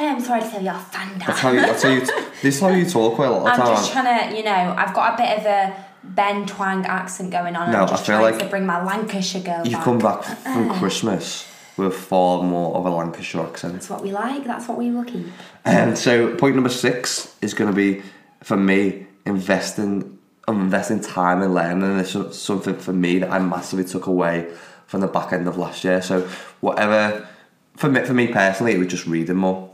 That, 0.00 0.16
I'm 0.16 0.20
sorry 0.20 0.40
to 0.40 0.50
tell 0.50 0.62
you, 0.62 0.72
thunder. 0.72 1.24
That's 1.26 1.40
how 1.40 1.50
you. 1.50 1.60
That's 1.60 1.82
how 1.82 1.88
you. 1.90 2.00
this 2.42 2.56
is 2.56 2.60
how 2.60 2.68
you 2.68 2.88
talk 2.88 3.14
quite 3.16 3.26
a 3.28 3.30
lot 3.32 3.42
of 3.42 3.46
I'm 3.48 3.58
time. 3.58 3.76
just 3.76 3.92
trying 3.92 4.30
to, 4.30 4.36
you 4.36 4.42
know, 4.44 4.74
I've 4.76 4.94
got 4.94 5.14
a 5.14 5.22
bit 5.22 5.38
of 5.38 5.46
a 5.46 5.84
Ben 6.02 6.46
Twang 6.46 6.86
accent 6.86 7.30
going 7.30 7.56
on. 7.56 7.64
and 7.64 7.72
No, 7.72 7.82
I'm 7.82 7.88
just 7.88 8.04
I 8.04 8.06
feel 8.06 8.18
trying 8.20 8.32
like 8.32 8.42
to 8.42 8.48
bring 8.48 8.66
my 8.66 8.82
Lancashire 8.82 9.42
girl 9.42 9.64
You've 9.64 9.74
back. 9.74 9.84
come 9.84 9.98
back 9.98 10.22
from 10.42 10.70
Christmas 10.78 11.46
with 11.76 11.94
far 11.94 12.42
more 12.42 12.76
of 12.76 12.86
a 12.86 12.90
Lancashire 12.90 13.42
accent. 13.42 13.74
That's 13.74 13.90
what 13.90 14.02
we 14.02 14.12
like. 14.12 14.44
That's 14.44 14.68
what 14.68 14.78
we 14.78 14.90
will 14.90 15.04
keep. 15.04 15.26
And 15.64 15.96
so 15.96 16.34
point 16.36 16.54
number 16.54 16.70
six 16.70 17.36
is 17.42 17.54
going 17.54 17.70
to 17.70 17.76
be 17.76 18.02
for 18.42 18.56
me 18.56 19.06
investing 19.26 20.18
I'm 20.48 20.62
investing 20.62 21.00
time 21.00 21.42
in 21.42 21.54
learning 21.54 21.84
and 21.84 22.00
it's 22.00 22.38
something 22.38 22.76
for 22.76 22.92
me 22.92 23.18
that 23.18 23.30
I 23.30 23.38
massively 23.38 23.84
took 23.84 24.06
away 24.06 24.52
from 24.86 25.00
the 25.00 25.06
back 25.06 25.32
end 25.32 25.46
of 25.46 25.56
last 25.56 25.84
year. 25.84 26.02
So 26.02 26.28
whatever 26.60 27.28
for 27.76 27.88
me 27.88 28.02
for 28.04 28.14
me 28.14 28.26
personally 28.28 28.72
it 28.72 28.78
was 28.78 28.88
just 28.88 29.06
reading 29.06 29.36
more. 29.36 29.69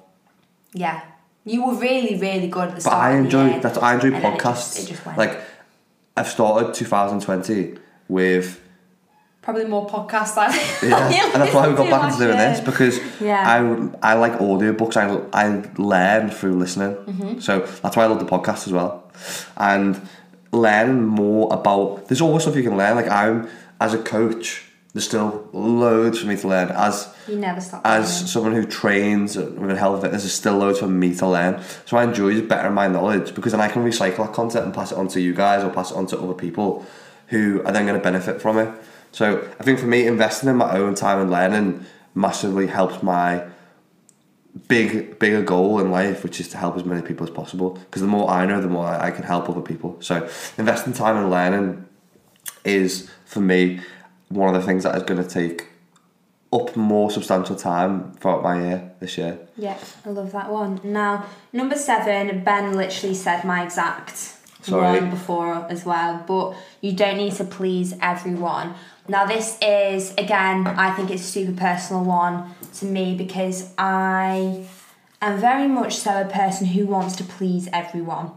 Yeah, 0.76 1.00
you 1.44 1.64
were 1.66 1.74
really, 1.74 2.18
really 2.20 2.48
good 2.48 2.64
at 2.64 2.68
the 2.70 2.74
But 2.76 2.80
start. 2.82 3.04
I 3.04 3.16
enjoy 3.16 3.58
that's 3.60 3.78
I 3.78 3.94
enjoy 3.94 4.10
then 4.10 4.22
it 4.24 4.38
podcasts. 4.38 4.74
just- 4.74 4.78
It 4.80 4.86
just, 4.92 5.06
went. 5.06 5.18
like 5.18 5.40
I've 6.16 6.28
started 6.28 6.74
2020 6.74 7.78
with 8.08 8.60
probably 9.42 9.64
more 9.64 9.86
podcasts. 9.88 10.36
Like 10.36 10.54
yeah, 10.82 11.30
and 11.32 11.40
that's 11.42 11.54
why 11.54 11.68
we 11.68 11.74
got 11.74 11.88
back 11.90 12.12
into 12.12 12.24
doing 12.26 12.36
this 12.38 12.60
because 12.60 13.00
Yeah. 13.20 13.42
I 14.02 14.10
I 14.12 14.14
like 14.14 14.34
audiobooks. 14.38 14.96
I 14.96 15.06
I 15.32 15.62
learn 15.78 16.30
through 16.30 16.54
listening, 16.58 16.94
Mm-hmm. 16.96 17.38
so 17.40 17.60
that's 17.82 17.96
why 17.96 18.04
I 18.04 18.06
love 18.06 18.18
the 18.18 18.26
podcast 18.26 18.66
as 18.66 18.72
well. 18.72 19.10
And 19.56 20.00
learning 20.52 21.04
more 21.06 21.52
about 21.52 22.06
there's 22.08 22.20
always 22.20 22.42
stuff 22.42 22.56
you 22.56 22.62
can 22.62 22.76
learn. 22.76 22.96
Like 22.96 23.08
I'm 23.10 23.48
as 23.80 23.94
a 23.94 23.98
coach, 23.98 24.64
there's 24.96 25.04
still 25.04 25.46
loads 25.52 26.20
for 26.20 26.26
me 26.26 26.38
to 26.38 26.48
learn. 26.48 26.70
As 26.70 27.14
You 27.28 27.36
never 27.36 27.60
stop. 27.60 27.82
as 27.84 28.14
learning. 28.14 28.26
someone 28.28 28.52
who 28.54 28.64
trains 28.64 29.36
with 29.36 29.76
health 29.76 30.00
fitness, 30.00 30.22
there's 30.22 30.32
still 30.32 30.56
loads 30.56 30.78
for 30.78 30.86
me 30.88 31.14
to 31.16 31.26
learn. 31.26 31.62
So 31.84 31.98
I 31.98 32.04
enjoy 32.04 32.40
bettering 32.40 32.72
my 32.72 32.88
knowledge 32.88 33.34
because 33.34 33.52
then 33.52 33.60
I 33.60 33.68
can 33.68 33.84
recycle 33.84 34.24
that 34.24 34.32
content 34.32 34.64
and 34.64 34.74
pass 34.74 34.92
it 34.92 34.96
on 34.96 35.08
to 35.08 35.20
you 35.20 35.34
guys 35.34 35.62
or 35.62 35.68
pass 35.68 35.90
it 35.90 35.98
on 35.98 36.06
to 36.06 36.18
other 36.18 36.32
people 36.32 36.86
who 37.26 37.62
are 37.66 37.72
then 37.72 37.84
going 37.84 37.98
to 37.98 38.02
benefit 38.02 38.40
from 38.40 38.56
it. 38.56 38.70
So 39.12 39.46
I 39.60 39.64
think 39.64 39.78
for 39.80 39.86
me, 39.86 40.06
investing 40.06 40.48
in 40.48 40.56
my 40.56 40.78
own 40.78 40.94
time 40.94 41.20
and 41.20 41.30
learning 41.30 41.84
massively 42.14 42.66
helps 42.66 43.02
my 43.02 43.44
big 44.68 45.18
bigger 45.18 45.42
goal 45.42 45.78
in 45.78 45.90
life, 45.90 46.22
which 46.24 46.40
is 46.40 46.48
to 46.48 46.56
help 46.56 46.74
as 46.78 46.84
many 46.86 47.02
people 47.02 47.26
as 47.26 47.30
possible. 47.30 47.72
Because 47.72 48.00
the 48.00 48.08
more 48.08 48.30
I 48.30 48.46
know, 48.46 48.62
the 48.62 48.68
more 48.68 48.86
I 48.86 49.08
I 49.08 49.10
can 49.10 49.24
help 49.24 49.50
other 49.50 49.60
people. 49.60 49.98
So 50.00 50.26
investing 50.56 50.94
time 50.94 51.18
and 51.18 51.30
learning 51.30 51.84
is 52.64 53.10
for 53.26 53.40
me 53.42 53.80
one 54.28 54.54
of 54.54 54.60
the 54.60 54.66
things 54.66 54.82
that 54.84 54.96
is 54.96 55.02
going 55.04 55.22
to 55.22 55.28
take 55.28 55.66
up 56.52 56.76
more 56.76 57.10
substantial 57.10 57.56
time 57.56 58.12
throughout 58.14 58.42
my 58.42 58.60
year 58.60 58.92
this 59.00 59.18
year. 59.18 59.38
Yeah, 59.56 59.78
I 60.04 60.10
love 60.10 60.32
that 60.32 60.50
one. 60.50 60.80
Now, 60.84 61.26
number 61.52 61.76
seven, 61.76 62.44
Ben 62.44 62.74
literally 62.74 63.14
said 63.14 63.44
my 63.44 63.64
exact 63.64 64.34
Sorry. 64.62 65.00
one 65.00 65.10
before 65.10 65.66
as 65.68 65.84
well, 65.84 66.24
but 66.26 66.54
you 66.80 66.92
don't 66.92 67.16
need 67.16 67.34
to 67.34 67.44
please 67.44 67.94
everyone. 68.00 68.74
Now, 69.08 69.26
this 69.26 69.58
is, 69.62 70.12
again, 70.14 70.66
I 70.66 70.92
think 70.94 71.10
it's 71.10 71.22
a 71.22 71.26
super 71.26 71.52
personal 71.52 72.04
one 72.04 72.54
to 72.74 72.86
me 72.86 73.14
because 73.16 73.72
I 73.78 74.66
am 75.22 75.38
very 75.38 75.68
much 75.68 75.96
so 75.96 76.20
a 76.20 76.24
person 76.24 76.66
who 76.66 76.86
wants 76.86 77.16
to 77.16 77.24
please 77.24 77.68
everyone. 77.72 78.32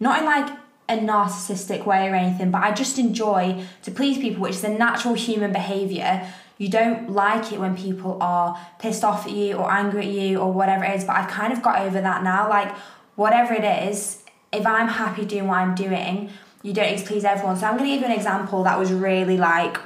Not 0.00 0.20
in 0.20 0.24
like 0.24 0.63
a 0.88 0.98
narcissistic 0.98 1.86
way 1.86 2.08
or 2.08 2.14
anything, 2.14 2.50
but 2.50 2.62
I 2.62 2.72
just 2.72 2.98
enjoy 2.98 3.64
to 3.82 3.90
please 3.90 4.18
people, 4.18 4.42
which 4.42 4.56
is 4.56 4.64
a 4.64 4.68
natural 4.68 5.14
human 5.14 5.52
behaviour. 5.52 6.26
You 6.58 6.68
don't 6.68 7.10
like 7.10 7.52
it 7.52 7.58
when 7.58 7.76
people 7.76 8.18
are 8.20 8.58
pissed 8.78 9.02
off 9.02 9.26
at 9.26 9.32
you 9.32 9.54
or 9.54 9.70
angry 9.72 10.06
at 10.06 10.12
you 10.12 10.38
or 10.38 10.52
whatever 10.52 10.84
it 10.84 10.94
is, 10.96 11.04
but 11.04 11.16
I've 11.16 11.30
kind 11.30 11.52
of 11.52 11.62
got 11.62 11.80
over 11.80 12.00
that 12.00 12.22
now. 12.22 12.48
Like, 12.48 12.74
whatever 13.16 13.54
it 13.54 13.64
is, 13.64 14.22
if 14.52 14.66
I'm 14.66 14.88
happy 14.88 15.24
doing 15.24 15.48
what 15.48 15.58
I'm 15.58 15.74
doing, 15.74 16.30
you 16.62 16.72
don't 16.72 16.90
need 16.90 16.98
to 16.98 17.06
please 17.06 17.24
everyone. 17.24 17.56
So 17.56 17.66
I'm 17.66 17.76
going 17.76 17.90
to 17.90 17.94
give 17.94 18.00
you 18.00 18.06
an 18.06 18.12
example 18.12 18.62
that 18.64 18.78
was 18.78 18.92
really 18.92 19.36
like 19.36 19.78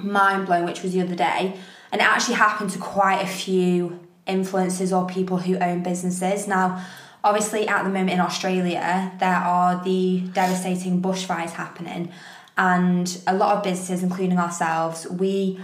mind 0.00 0.46
blowing, 0.46 0.64
which 0.64 0.82
was 0.82 0.92
the 0.92 1.00
other 1.00 1.16
day, 1.16 1.56
and 1.90 2.00
it 2.00 2.04
actually 2.04 2.36
happened 2.36 2.70
to 2.70 2.78
quite 2.78 3.22
a 3.22 3.26
few 3.26 4.00
influencers 4.26 4.96
or 4.96 5.06
people 5.08 5.38
who 5.38 5.56
own 5.56 5.82
businesses. 5.82 6.46
Now, 6.46 6.84
obviously, 7.24 7.66
at 7.68 7.82
the 7.84 7.90
moment 7.90 8.10
in 8.10 8.20
Australia, 8.20 9.12
there 9.18 9.36
are 9.36 9.82
the 9.84 10.20
devastating 10.32 11.00
bushfires 11.02 11.50
happening, 11.50 12.10
and 12.56 13.20
a 13.26 13.34
lot 13.34 13.56
of 13.56 13.62
businesses, 13.62 14.02
including 14.02 14.38
ourselves, 14.38 15.06
we 15.08 15.60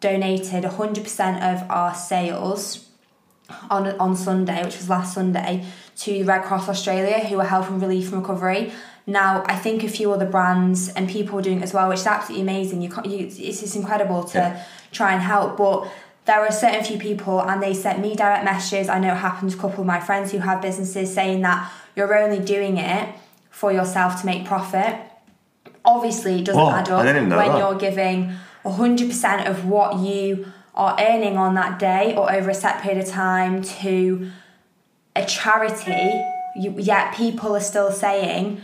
donated 0.00 0.64
100% 0.64 1.54
of 1.54 1.70
our 1.70 1.94
sales 1.94 2.86
on 3.70 3.88
on 3.98 4.14
Sunday, 4.16 4.62
which 4.64 4.76
was 4.76 4.88
last 4.90 5.14
Sunday, 5.14 5.64
to 5.96 6.24
Red 6.24 6.42
Cross 6.44 6.68
Australia, 6.68 7.18
who 7.20 7.38
are 7.40 7.46
helping 7.46 7.80
relief 7.80 8.12
and 8.12 8.20
recovery. 8.22 8.72
Now, 9.06 9.42
I 9.46 9.56
think 9.56 9.82
a 9.84 9.88
few 9.88 10.12
other 10.12 10.26
brands 10.26 10.90
and 10.90 11.08
people 11.08 11.38
are 11.38 11.42
doing 11.42 11.60
it 11.60 11.62
as 11.62 11.72
well, 11.72 11.88
which 11.88 12.00
is 12.00 12.06
absolutely 12.06 12.42
amazing. 12.42 12.82
You 12.82 12.90
can't, 12.90 13.06
you, 13.06 13.26
it's, 13.26 13.38
it's 13.38 13.74
incredible 13.74 14.24
to 14.24 14.38
Yeah. 14.38 14.64
try 14.92 15.14
and 15.14 15.22
help, 15.22 15.56
but 15.56 15.88
there 16.28 16.40
are 16.46 16.52
certain 16.52 16.84
few 16.84 16.98
people, 16.98 17.40
and 17.42 17.60
they 17.60 17.74
sent 17.74 17.98
me 17.98 18.14
direct 18.14 18.44
messages. 18.44 18.88
I 18.88 19.00
know 19.00 19.12
it 19.12 19.16
happened 19.16 19.50
to 19.50 19.58
a 19.58 19.60
couple 19.60 19.80
of 19.80 19.86
my 19.86 19.98
friends 19.98 20.30
who 20.30 20.38
have 20.38 20.62
businesses 20.62 21.12
saying 21.12 21.40
that 21.42 21.68
you're 21.96 22.16
only 22.16 22.38
doing 22.38 22.76
it 22.78 23.08
for 23.50 23.72
yourself 23.72 24.20
to 24.20 24.26
make 24.26 24.44
profit 24.46 24.94
obviously 25.84 26.40
it 26.40 26.44
doesn't 26.44 26.60
Oh, 26.60 26.70
add 26.70 26.88
up 26.90 27.02
didn't 27.02 27.16
even 27.16 27.28
know 27.30 27.36
when 27.38 27.48
that. 27.48 27.58
you're 27.58 27.78
giving 27.78 28.32
100% 28.64 29.48
of 29.48 29.64
what 29.64 29.98
you 30.00 30.46
are 30.74 30.96
earning 31.00 31.36
on 31.36 31.54
that 31.54 31.78
day 31.78 32.14
or 32.14 32.30
over 32.30 32.50
a 32.50 32.54
set 32.54 32.82
period 32.82 33.02
of 33.02 33.08
time 33.10 33.62
to 33.62 34.30
a 35.16 35.24
charity 35.24 36.22
you, 36.56 36.74
yet 36.78 37.14
people 37.14 37.56
are 37.56 37.60
still 37.60 37.90
saying 37.90 38.60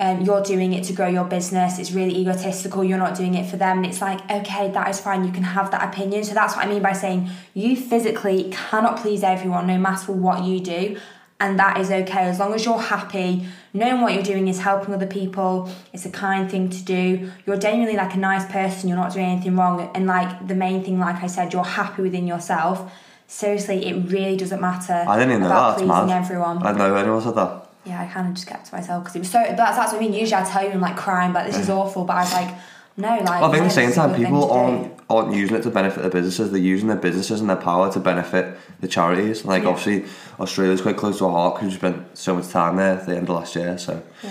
um, 0.00 0.22
you're 0.22 0.42
doing 0.42 0.72
it 0.72 0.84
to 0.84 0.92
grow 0.92 1.06
your 1.06 1.24
business 1.24 1.78
it's 1.78 1.92
really 1.92 2.16
egotistical 2.16 2.82
you're 2.82 2.98
not 2.98 3.16
doing 3.16 3.34
it 3.34 3.48
for 3.48 3.56
them 3.56 3.78
and 3.78 3.86
it's 3.86 4.00
like 4.00 4.20
okay 4.30 4.70
that 4.70 4.88
is 4.88 5.00
fine 5.00 5.24
you 5.24 5.30
can 5.30 5.44
have 5.44 5.70
that 5.70 5.88
opinion 5.88 6.24
so 6.24 6.34
that's 6.34 6.56
what 6.56 6.66
i 6.66 6.68
mean 6.68 6.82
by 6.82 6.92
saying 6.92 7.30
you 7.54 7.76
physically 7.76 8.50
cannot 8.50 8.98
please 8.98 9.22
everyone 9.22 9.66
no 9.66 9.78
matter 9.78 10.10
what 10.10 10.44
you 10.44 10.58
do 10.58 10.98
and 11.38 11.58
that 11.58 11.78
is 11.78 11.90
okay 11.90 12.24
as 12.24 12.38
long 12.38 12.52
as 12.54 12.64
you're 12.64 12.78
happy 12.78 13.46
knowing 13.72 14.00
what 14.00 14.14
you're 14.14 14.22
doing 14.22 14.48
is 14.48 14.60
helping 14.60 14.92
other 14.94 15.06
people 15.06 15.70
it's 15.92 16.04
a 16.04 16.10
kind 16.10 16.50
thing 16.50 16.68
to 16.68 16.82
do 16.82 17.30
you're 17.46 17.56
genuinely 17.56 17.96
like 17.96 18.14
a 18.14 18.18
nice 18.18 18.44
person 18.50 18.88
you're 18.88 18.98
not 18.98 19.12
doing 19.12 19.26
anything 19.26 19.54
wrong 19.56 19.90
and 19.94 20.06
like 20.06 20.48
the 20.48 20.54
main 20.54 20.82
thing 20.82 20.98
like 20.98 21.22
i 21.22 21.26
said 21.26 21.52
you're 21.52 21.64
happy 21.64 22.02
within 22.02 22.26
yourself 22.26 22.92
seriously 23.26 23.86
it 23.86 24.10
really 24.10 24.36
doesn't 24.36 24.60
matter 24.60 25.04
I 25.06 25.18
didn't 25.18 25.30
even 25.30 25.42
know 25.42 25.48
that. 25.48 25.68
That's 25.68 25.82
pleasing 25.82 26.06
mad. 26.08 26.24
everyone 26.24 26.58
I 26.62 26.72
didn't 26.72 26.78
know 26.78 26.94
anyone 26.96 27.22
said 27.22 27.34
that. 27.36 27.63
Yeah, 27.84 28.00
I 28.02 28.06
kind 28.06 28.28
of 28.28 28.34
just 28.34 28.46
kept 28.46 28.66
to 28.66 28.74
myself 28.74 29.02
because 29.04 29.16
it 29.16 29.20
was 29.20 29.30
so. 29.30 29.38
That's 29.42 29.76
that's 29.76 29.92
what 29.92 30.00
I 30.00 30.04
mean. 30.04 30.12
Usually, 30.14 30.40
I 30.40 30.44
tell 30.44 30.62
you 30.64 30.70
I'm 30.70 30.80
like 30.80 30.96
crying, 30.96 31.32
but 31.32 31.46
this 31.46 31.58
is 31.58 31.68
awful. 31.70 32.04
But 32.04 32.16
I 32.16 32.20
was 32.22 32.32
like, 32.32 32.54
no, 32.96 33.08
like. 33.08 33.26
Well, 33.26 33.44
I 33.44 33.50
think 33.52 33.62
at 33.64 33.68
the 33.68 33.70
same 33.70 33.86
this 33.86 33.98
is 33.98 34.04
a 34.04 34.08
time, 34.08 34.14
people 34.16 34.50
aren't 34.50 34.92
aren't 35.10 35.34
using 35.34 35.56
it 35.56 35.62
to 35.64 35.70
benefit 35.70 36.00
their 36.00 36.10
businesses. 36.10 36.50
They're 36.50 36.60
using 36.60 36.88
their 36.88 36.96
businesses 36.96 37.40
and 37.40 37.48
their 37.50 37.56
power 37.56 37.92
to 37.92 38.00
benefit 38.00 38.56
the 38.80 38.88
charities. 38.88 39.44
Like 39.44 39.62
Yeah. 39.64 39.68
obviously, 39.70 40.04
Australia's 40.40 40.80
quite 40.80 40.96
close 40.96 41.18
to 41.18 41.26
our 41.26 41.32
heart 41.32 41.54
because 41.56 41.72
we 41.72 41.78
spent 41.78 42.16
so 42.16 42.34
much 42.36 42.48
time 42.48 42.76
there 42.76 42.94
at 42.98 43.06
the 43.06 43.16
end 43.16 43.28
of 43.28 43.34
last 43.34 43.54
year. 43.54 43.76
So, 43.78 44.02
Yeah. 44.22 44.30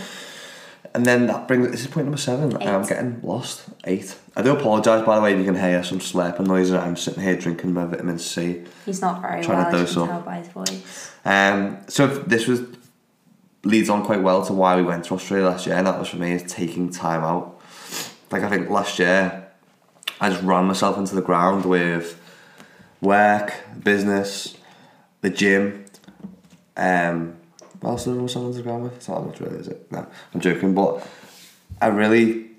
and 0.96 1.06
then 1.06 1.28
that 1.28 1.48
brings 1.48 1.70
this 1.70 1.82
is 1.82 1.88
point 1.88 2.06
number 2.08 2.18
seven. 2.18 2.58
Eight. 2.62 2.68
I'm 2.68 2.86
getting 2.88 3.20
lost. 3.22 3.64
Eight. 3.86 4.16
I 4.36 4.42
do 4.42 4.52
apologise 4.56 5.06
by 5.06 5.16
the 5.18 5.22
way 5.22 5.34
if 5.34 5.38
you 5.40 5.46
can 5.46 5.56
hear 5.56 5.84
some 5.84 6.00
slurping 6.00 6.48
noises. 6.48 6.74
I'm 6.74 6.96
sitting 6.98 7.22
here 7.22 7.36
drinking 7.36 7.72
my 7.74 7.86
vitamin 7.86 8.18
C. 8.18 8.64
He's 8.86 9.00
not 9.02 9.22
very 9.22 9.44
Trying 9.44 9.66
to 9.66 9.72
well. 9.72 9.72
dose 9.84 9.90
As 9.92 9.96
you 9.96 10.02
can 10.02 10.10
up. 10.10 10.16
tell 10.16 10.22
by 10.22 10.38
his 10.38 10.48
voice. 10.48 11.12
Um, 11.26 11.78
so 11.88 12.08
this 12.08 12.48
was 12.48 12.62
leads 13.64 13.90
on 13.90 14.06
quite 14.06 14.22
well 14.22 14.46
to 14.46 14.54
why 14.54 14.76
we 14.76 14.84
went 14.84 15.06
to 15.06 15.14
Australia 15.14 15.48
last 15.48 15.66
year, 15.66 15.76
and 15.76 15.88
that 15.88 15.98
was 15.98 16.10
for 16.10 16.18
me 16.18 16.34
is 16.34 16.52
taking 16.52 16.90
time 16.90 17.24
out. 17.24 17.60
Like 18.32 18.44
I 18.44 18.50
think 18.50 18.70
last 18.70 19.00
year, 19.00 19.48
I 20.20 20.30
just 20.30 20.44
ran 20.44 20.66
myself 20.66 20.98
into 20.98 21.16
the 21.16 21.22
ground 21.22 21.66
with 21.66 22.20
work, 23.02 23.54
business, 23.84 24.56
the 25.22 25.30
gym. 25.30 25.86
Um, 26.76 27.36
what 27.80 27.92
else 27.92 28.06
did 28.06 28.12
I 28.12 28.14
run 28.14 28.22
myself 28.24 28.46
into 28.46 28.58
the 28.58 28.64
ground 28.64 28.84
with? 28.84 28.96
It's 28.96 29.08
not 29.08 29.26
much 29.26 29.40
really, 29.40 29.58
is 29.58 29.68
it? 29.68 29.92
No, 29.92 30.08
I'm 30.34 30.42
joking, 30.42 30.74
but 30.74 31.06
I 31.82 31.88
really 31.88 32.50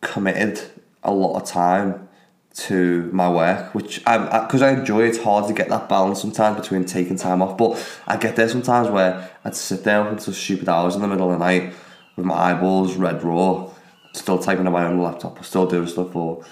committed 0.00 0.60
a 1.02 1.12
lot 1.12 1.40
of 1.40 1.48
time 1.48 2.05
to 2.56 3.10
my 3.12 3.28
work, 3.28 3.74
which 3.74 4.02
I 4.06 4.40
because 4.40 4.62
I, 4.62 4.72
enjoy. 4.72 5.02
It's 5.02 5.18
hard 5.18 5.46
to 5.48 5.52
get 5.52 5.68
that 5.68 5.88
balance 5.88 6.20
sometimes 6.22 6.58
between 6.58 6.86
taking 6.86 7.16
time 7.16 7.42
off, 7.42 7.58
but 7.58 7.78
I 8.06 8.16
get 8.16 8.36
there 8.36 8.48
sometimes 8.48 8.88
where 8.88 9.30
I'd 9.44 9.54
sit 9.54 9.84
there 9.84 10.00
up 10.00 10.10
until 10.10 10.32
stupid 10.32 10.68
hours 10.68 10.94
in 10.94 11.02
the 11.02 11.08
middle 11.08 11.30
of 11.30 11.38
the 11.38 11.44
night 11.44 11.74
with 12.16 12.24
my 12.24 12.34
eyeballs 12.34 12.96
red 12.96 13.22
raw, 13.22 13.70
still 14.14 14.38
typing 14.38 14.66
away 14.66 14.82
on 14.82 14.96
the 14.96 15.02
laptop, 15.02 15.38
or 15.38 15.44
still 15.44 15.66
doing 15.66 15.86
stuff, 15.86 16.16
or 16.16 16.44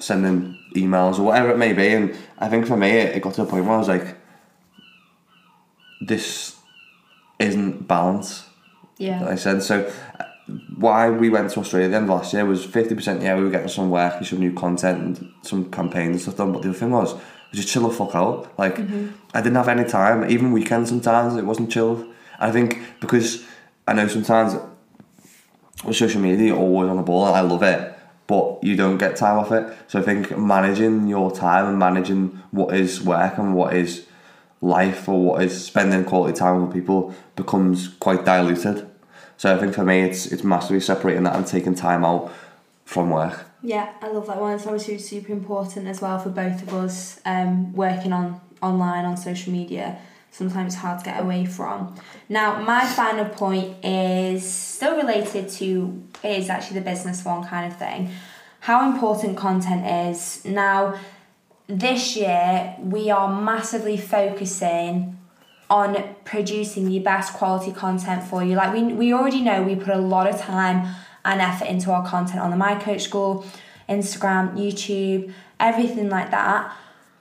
sending 0.00 0.58
emails 0.74 1.20
or 1.20 1.22
whatever 1.22 1.50
it 1.50 1.58
may 1.58 1.72
be. 1.72 1.88
And 1.88 2.16
I 2.38 2.48
think 2.48 2.66
for 2.66 2.76
me, 2.76 2.90
it, 2.90 3.16
it 3.16 3.22
got 3.22 3.34
to 3.34 3.42
a 3.42 3.46
point 3.46 3.64
where 3.64 3.74
I 3.74 3.78
was 3.78 3.88
like, 3.88 4.16
this 6.00 6.56
isn't 7.38 7.86
balance 7.86 8.44
Yeah. 8.98 9.24
I 9.26 9.36
said. 9.36 9.62
So, 9.62 9.90
why 10.76 11.08
we 11.08 11.30
went 11.30 11.50
to 11.50 11.60
Australia 11.60 11.86
at 11.86 11.90
the 11.90 11.96
end 11.96 12.04
of 12.04 12.10
last 12.10 12.32
year 12.34 12.44
was 12.44 12.66
50% 12.66 13.22
yeah, 13.22 13.34
we 13.36 13.44
were 13.44 13.50
getting 13.50 13.68
some 13.68 13.90
work 13.90 14.14
and 14.16 14.26
some 14.26 14.40
new 14.40 14.52
content 14.52 15.18
and 15.18 15.32
some 15.42 15.70
campaigns 15.70 16.12
and 16.12 16.20
stuff 16.20 16.36
done. 16.36 16.52
But 16.52 16.62
the 16.62 16.70
other 16.70 16.78
thing 16.78 16.90
was, 16.90 17.14
we 17.14 17.20
just 17.52 17.68
chill 17.68 17.88
the 17.88 17.94
fuck 17.94 18.14
out. 18.14 18.58
Like, 18.58 18.76
mm-hmm. 18.76 19.08
I 19.32 19.40
didn't 19.40 19.56
have 19.56 19.68
any 19.68 19.88
time, 19.88 20.28
even 20.30 20.52
weekends 20.52 20.90
sometimes, 20.90 21.36
it 21.36 21.46
wasn't 21.46 21.70
chilled. 21.70 22.04
I 22.38 22.50
think 22.50 22.80
because 23.00 23.46
I 23.86 23.94
know 23.94 24.06
sometimes 24.08 24.56
with 25.84 25.96
social 25.96 26.20
media, 26.20 26.48
you're 26.48 26.58
always 26.58 26.90
on 26.90 26.96
the 26.96 27.02
ball 27.02 27.26
and 27.26 27.36
I 27.36 27.40
love 27.40 27.62
it, 27.62 27.96
but 28.26 28.62
you 28.62 28.76
don't 28.76 28.98
get 28.98 29.16
time 29.16 29.38
off 29.38 29.52
it. 29.52 29.74
So 29.88 29.98
I 29.98 30.02
think 30.02 30.36
managing 30.36 31.08
your 31.08 31.30
time 31.30 31.66
and 31.66 31.78
managing 31.78 32.42
what 32.50 32.74
is 32.74 33.02
work 33.02 33.38
and 33.38 33.54
what 33.54 33.74
is 33.74 34.06
life 34.60 35.08
or 35.08 35.22
what 35.22 35.42
is 35.42 35.64
spending 35.64 36.04
quality 36.04 36.36
time 36.38 36.66
with 36.66 36.74
people 36.74 37.14
becomes 37.36 37.88
quite 37.88 38.24
diluted. 38.24 38.90
So 39.36 39.54
I 39.54 39.58
think 39.58 39.74
for 39.74 39.84
me, 39.84 40.00
it's 40.02 40.26
it's 40.26 40.44
massively 40.44 40.80
separating 40.80 41.24
that 41.24 41.36
and 41.36 41.46
taking 41.46 41.74
time 41.74 42.04
out 42.04 42.32
from 42.84 43.10
work. 43.10 43.46
Yeah, 43.62 43.92
I 44.02 44.08
love 44.08 44.26
that 44.26 44.40
one. 44.40 44.54
It's 44.54 44.66
obviously 44.66 44.98
super 44.98 45.32
important 45.32 45.88
as 45.88 46.00
well 46.00 46.18
for 46.18 46.28
both 46.28 46.62
of 46.62 46.74
us 46.74 47.20
um, 47.24 47.72
working 47.72 48.12
on 48.12 48.40
online 48.62 49.04
on 49.04 49.16
social 49.16 49.52
media. 49.52 49.98
Sometimes 50.30 50.74
it's 50.74 50.82
hard 50.82 50.98
to 50.98 51.04
get 51.04 51.20
away 51.20 51.46
from. 51.46 51.94
Now, 52.28 52.60
my 52.60 52.84
final 52.84 53.26
point 53.26 53.84
is 53.84 54.44
still 54.44 54.96
related 54.96 55.48
to 55.50 56.02
is 56.22 56.50
actually 56.50 56.80
the 56.80 56.84
business 56.84 57.24
one 57.24 57.46
kind 57.46 57.70
of 57.70 57.78
thing. 57.78 58.10
How 58.60 58.90
important 58.90 59.36
content 59.36 60.10
is. 60.10 60.44
Now, 60.44 60.98
this 61.66 62.16
year 62.16 62.76
we 62.80 63.10
are 63.10 63.40
massively 63.40 63.96
focusing 63.96 65.16
on 65.70 66.14
producing 66.24 66.88
the 66.88 66.98
best 66.98 67.32
quality 67.34 67.72
content 67.72 68.22
for 68.22 68.42
you. 68.42 68.56
Like 68.56 68.72
we 68.72 68.82
we 68.82 69.12
already 69.12 69.40
know 69.40 69.62
we 69.62 69.76
put 69.76 69.94
a 69.94 69.98
lot 69.98 70.28
of 70.28 70.38
time 70.38 70.94
and 71.24 71.40
effort 71.40 71.66
into 71.66 71.90
our 71.90 72.06
content 72.06 72.40
on 72.40 72.50
the 72.50 72.56
My 72.56 72.74
Coach 72.74 73.02
School, 73.02 73.46
Instagram, 73.88 74.56
YouTube, 74.56 75.32
everything 75.58 76.10
like 76.10 76.30
that. 76.30 76.72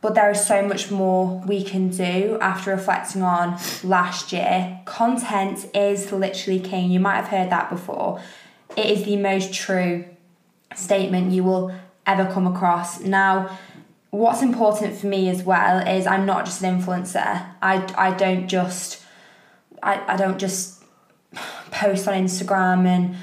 But 0.02 0.16
there 0.16 0.30
is 0.32 0.46
so 0.46 0.68
much 0.68 0.92
more 0.92 1.42
we 1.48 1.64
can 1.64 1.88
do 1.88 2.38
after 2.42 2.72
reflecting 2.72 3.22
on 3.22 3.58
last 3.86 4.34
year. 4.34 4.82
Content 4.84 5.66
is 5.74 6.12
literally 6.12 6.60
king. 6.60 6.92
You 6.92 7.00
might 7.00 7.16
have 7.16 7.30
heard 7.30 7.50
that 7.52 7.70
before. 7.70 8.22
It 8.76 8.86
is 8.88 9.06
the 9.06 9.16
most 9.16 9.54
true 9.54 10.04
statement 10.76 11.32
you 11.32 11.46
will 11.46 11.74
ever 12.06 12.26
come 12.26 12.48
across. 12.48 13.00
Now, 13.00 13.58
what's 14.14 14.44
important 14.44 14.96
for 14.96 15.08
me 15.08 15.28
as 15.28 15.42
well 15.42 15.80
is 15.88 16.06
I'm 16.06 16.28
not 16.28 16.46
just 16.46 16.62
an 16.62 16.80
influencer. 16.80 17.48
I, 17.64 17.92
I 17.98 18.16
don't 18.16 18.48
just 18.48 19.04
I, 19.82 20.14
I 20.14 20.18
don't 20.18 20.38
just 20.38 20.84
post 21.72 22.08
on 22.08 22.14
Instagram 22.14 22.86
and 22.86 23.16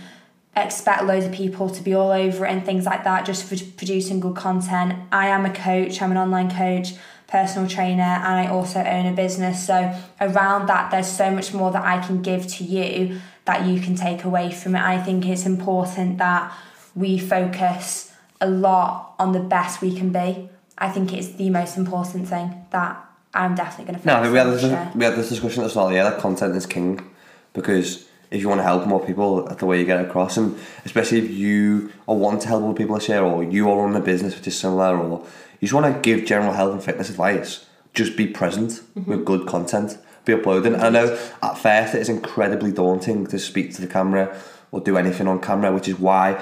expect 0.56 1.04
loads 1.04 1.24
of 1.24 1.30
people 1.30 1.70
to 1.70 1.80
be 1.80 1.94
all 1.94 2.10
over 2.10 2.44
it 2.44 2.50
and 2.50 2.66
things 2.66 2.86
like 2.86 3.04
that 3.04 3.24
just 3.24 3.44
for 3.44 3.56
producing 3.76 4.18
good 4.18 4.34
content. 4.34 4.94
I 5.12 5.28
am 5.28 5.46
a 5.46 5.52
coach, 5.52 6.02
I'm 6.02 6.10
an 6.10 6.16
online 6.16 6.50
coach, 6.50 6.94
personal 7.28 7.68
trainer, 7.68 8.02
and 8.02 8.26
I 8.26 8.48
also 8.48 8.80
own 8.80 9.06
a 9.06 9.12
business. 9.12 9.64
So 9.64 9.94
around 10.20 10.66
that 10.66 10.90
there's 10.90 11.06
so 11.06 11.30
much 11.30 11.54
more 11.54 11.70
that 11.70 11.84
I 11.84 12.04
can 12.04 12.20
give 12.20 12.48
to 12.48 12.64
you 12.64 13.20
that 13.44 13.64
you 13.64 13.80
can 13.80 13.94
take 13.94 14.24
away 14.24 14.50
from 14.50 14.74
it. 14.74 14.82
I 14.82 15.00
think 15.00 15.24
it's 15.24 15.46
important 15.46 16.18
that 16.18 16.52
we 16.96 17.16
focus 17.16 18.12
a 18.40 18.50
lot 18.50 19.14
on 19.20 19.30
the 19.30 19.40
best 19.40 19.80
we 19.80 19.94
can 19.96 20.10
be. 20.10 20.48
I 20.80 20.88
think 20.88 21.12
it's 21.12 21.28
the 21.32 21.50
most 21.50 21.76
important 21.76 22.26
thing 22.28 22.66
that 22.70 23.04
I'm 23.34 23.54
definitely 23.54 23.92
going 23.92 24.00
to 24.00 24.06
No, 24.06 24.30
we 24.30 24.38
had 24.38 24.46
on 24.46 24.52
this 24.54 24.94
we 24.94 25.04
had 25.04 25.14
this 25.14 25.28
discussion 25.28 25.62
at 25.62 25.64
the 25.64 25.70
start 25.70 25.92
of 25.92 25.98
the 25.98 26.10
that 26.10 26.20
content 26.20 26.56
is 26.56 26.66
king 26.66 27.10
because 27.52 28.06
if 28.30 28.40
you 28.40 28.48
want 28.48 28.60
to 28.60 28.62
help 28.64 28.86
more 28.86 29.04
people, 29.04 29.44
that's 29.44 29.58
the 29.58 29.66
way 29.66 29.78
you 29.80 29.84
get 29.84 30.04
across, 30.04 30.36
and 30.36 30.56
especially 30.84 31.18
if 31.18 31.30
you 31.30 31.92
are 32.08 32.14
wanting 32.14 32.40
to 32.40 32.48
help 32.48 32.62
other 32.62 32.74
people 32.74 32.94
this 32.94 33.08
year, 33.08 33.22
or 33.22 33.42
you 33.42 33.68
are 33.68 33.76
running 33.76 33.96
a 33.96 34.04
business 34.04 34.36
which 34.36 34.46
is 34.46 34.56
similar, 34.56 34.96
or 34.96 35.26
you 35.58 35.66
just 35.66 35.74
want 35.74 35.92
to 35.92 36.00
give 36.00 36.26
general 36.26 36.52
health 36.52 36.72
and 36.72 36.82
fitness 36.82 37.10
advice, 37.10 37.66
just 37.92 38.16
be 38.16 38.26
present 38.26 38.70
Mm-hmm. 38.70 39.10
with 39.10 39.24
good 39.24 39.46
content, 39.48 39.98
be 40.24 40.32
uploading. 40.32 40.74
And 40.74 40.82
I 40.82 40.90
know 40.90 41.18
at 41.42 41.58
first 41.58 41.94
it 41.94 42.00
is 42.00 42.08
incredibly 42.08 42.70
daunting 42.70 43.26
to 43.28 43.38
speak 43.38 43.74
to 43.74 43.80
the 43.80 43.88
camera 43.88 44.36
or 44.70 44.80
do 44.80 44.96
anything 44.96 45.26
on 45.26 45.40
camera, 45.40 45.72
which 45.72 45.88
is 45.88 45.98
why 45.98 46.40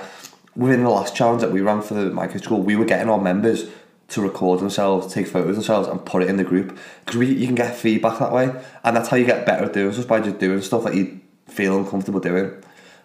within 0.55 0.83
the 0.83 0.91
last 0.91 1.17
challenge 1.17 1.41
that 1.41 1.53
we 1.53 1.61
ran 1.63 1.81
for 1.81 1.95
the 1.95 2.11
My 2.11 2.27
Coach 2.27 2.43
School, 2.45 2.61
we 2.61 2.77
were 2.77 2.85
getting 2.85 3.09
our 3.09 3.21
members 3.21 3.65
to 4.09 4.23
record 4.23 4.61
themselves, 4.61 5.13
take 5.13 5.27
photos 5.27 5.51
of 5.51 5.55
themselves, 5.57 5.89
and 5.89 6.05
put 6.05 6.23
it 6.23 6.29
in 6.29 6.37
the 6.39 6.45
group 6.45 6.77
because 7.05 7.17
we 7.19 7.27
you 7.27 7.47
can 7.47 7.55
get 7.55 7.77
feedback 7.77 8.19
that 8.19 8.33
way, 8.33 8.51
and 8.85 8.97
that's 8.97 9.09
how 9.09 9.17
you 9.17 9.27
get 9.27 9.45
better 9.47 9.65
at 9.67 9.73
doing 9.73 9.93
stuff 9.93 10.07
by 10.09 10.21
just 10.21 10.39
doing 10.39 10.61
stuff 10.63 10.85
that 10.85 10.95
you 10.95 11.21
feel 11.47 11.77
uncomfortable 11.79 12.21
doing. 12.21 12.53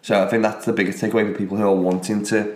So 0.01 0.23
I 0.23 0.27
think 0.29 0.43
that's 0.43 0.65
the 0.65 0.73
biggest 0.73 1.01
takeaway 1.01 1.31
for 1.31 1.37
people 1.37 1.57
who 1.57 1.63
are 1.63 1.75
wanting 1.75 2.23
to 2.25 2.55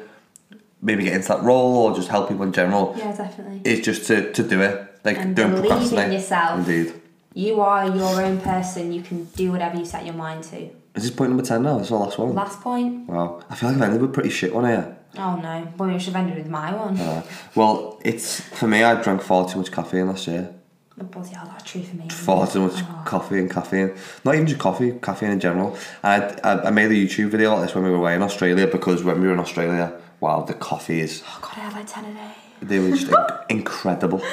maybe 0.81 1.03
get 1.05 1.13
into 1.13 1.29
that 1.29 1.43
role 1.43 1.77
or 1.77 1.95
just 1.95 2.09
help 2.09 2.29
people 2.29 2.43
in 2.43 2.51
general 2.53 2.93
Yeah, 2.97 3.15
definitely. 3.15 3.61
is 3.63 3.79
just 3.85 4.05
to, 4.07 4.31
to 4.33 4.43
do 4.43 4.61
it. 4.61 4.99
Like 5.03 5.17
And 5.17 5.35
don't 5.35 5.51
believe 5.51 5.63
in 5.65 5.69
procrastinate. 5.71 6.11
yourself. 6.13 6.59
Indeed. 6.67 6.93
You 7.33 7.61
are 7.61 7.87
your 7.95 8.21
own 8.21 8.39
person. 8.41 8.91
You 8.91 9.01
can 9.01 9.25
do 9.35 9.51
whatever 9.51 9.77
you 9.77 9.85
set 9.85 10.05
your 10.05 10.13
mind 10.15 10.43
to. 10.45 10.57
Is 10.95 11.03
this 11.03 11.09
point 11.11 11.29
number 11.31 11.43
ten 11.43 11.63
now? 11.63 11.77
This 11.77 11.87
is 11.87 11.93
our 11.93 11.99
last 11.99 12.17
one. 12.17 12.33
Last 12.35 12.59
point. 12.61 13.07
Wow. 13.07 13.41
I 13.49 13.55
feel 13.55 13.69
like 13.69 13.77
I've 13.77 13.83
ended 13.83 14.01
with 14.01 14.09
a 14.09 14.13
pretty 14.13 14.29
shit 14.29 14.53
one 14.53 14.65
here. 14.65 14.96
Oh 15.17 15.35
no. 15.35 15.67
Well, 15.77 15.89
we 15.89 15.99
should 15.99 16.13
have 16.13 16.23
ended 16.25 16.37
with 16.37 16.49
my 16.49 16.73
one. 16.73 16.97
Uh, 16.99 17.23
well, 17.55 17.99
it's 18.03 18.41
for 18.41 18.67
me. 18.67 18.83
I 18.83 19.01
drank 19.01 19.21
far 19.21 19.47
too 19.49 19.59
much 19.59 19.71
caffeine 19.71 20.07
last 20.07 20.27
year. 20.27 20.53
The 20.97 21.03
bloody 21.03 21.29
hell, 21.35 21.45
that's 21.47 21.63
true 21.71 21.83
for 21.83 21.95
me. 21.95 22.09
far 22.09 22.47
too 22.47 22.61
much 22.67 22.81
Oh. 22.83 23.01
coffee 23.05 23.37
and 23.37 23.49
caffeine. 23.51 23.93
Not 24.25 24.33
even 24.33 24.47
just 24.47 24.59
coffee, 24.59 24.93
caffeine 24.99 25.29
in 25.31 25.39
general. 25.39 25.77
I, 26.03 26.21
I, 26.43 26.67
I 26.67 26.69
made 26.71 26.89
a 26.91 26.95
YouTube 26.95 27.29
video 27.29 27.53
like 27.55 27.67
this 27.67 27.75
when 27.75 27.83
we 27.83 27.91
were 27.91 27.97
away 27.97 28.15
in 28.15 28.23
Australia 28.23 28.65
because 28.65 29.03
when 29.03 29.21
we 29.21 29.27
were 29.27 29.33
in 29.33 29.39
Australia, 29.39 29.93
wow, 30.19 30.41
the 30.41 30.55
coffee 30.55 30.99
is, 31.01 31.21
Oh 31.27 31.37
god, 31.41 31.51
I 31.55 31.59
had 31.59 31.73
like 31.73 31.85
10 31.87 32.05
a 32.05 32.13
day. 32.13 32.31
they 32.63 32.79
were 32.79 32.89
just 32.89 33.07
inc- 33.11 33.45
incredible. 33.49 34.23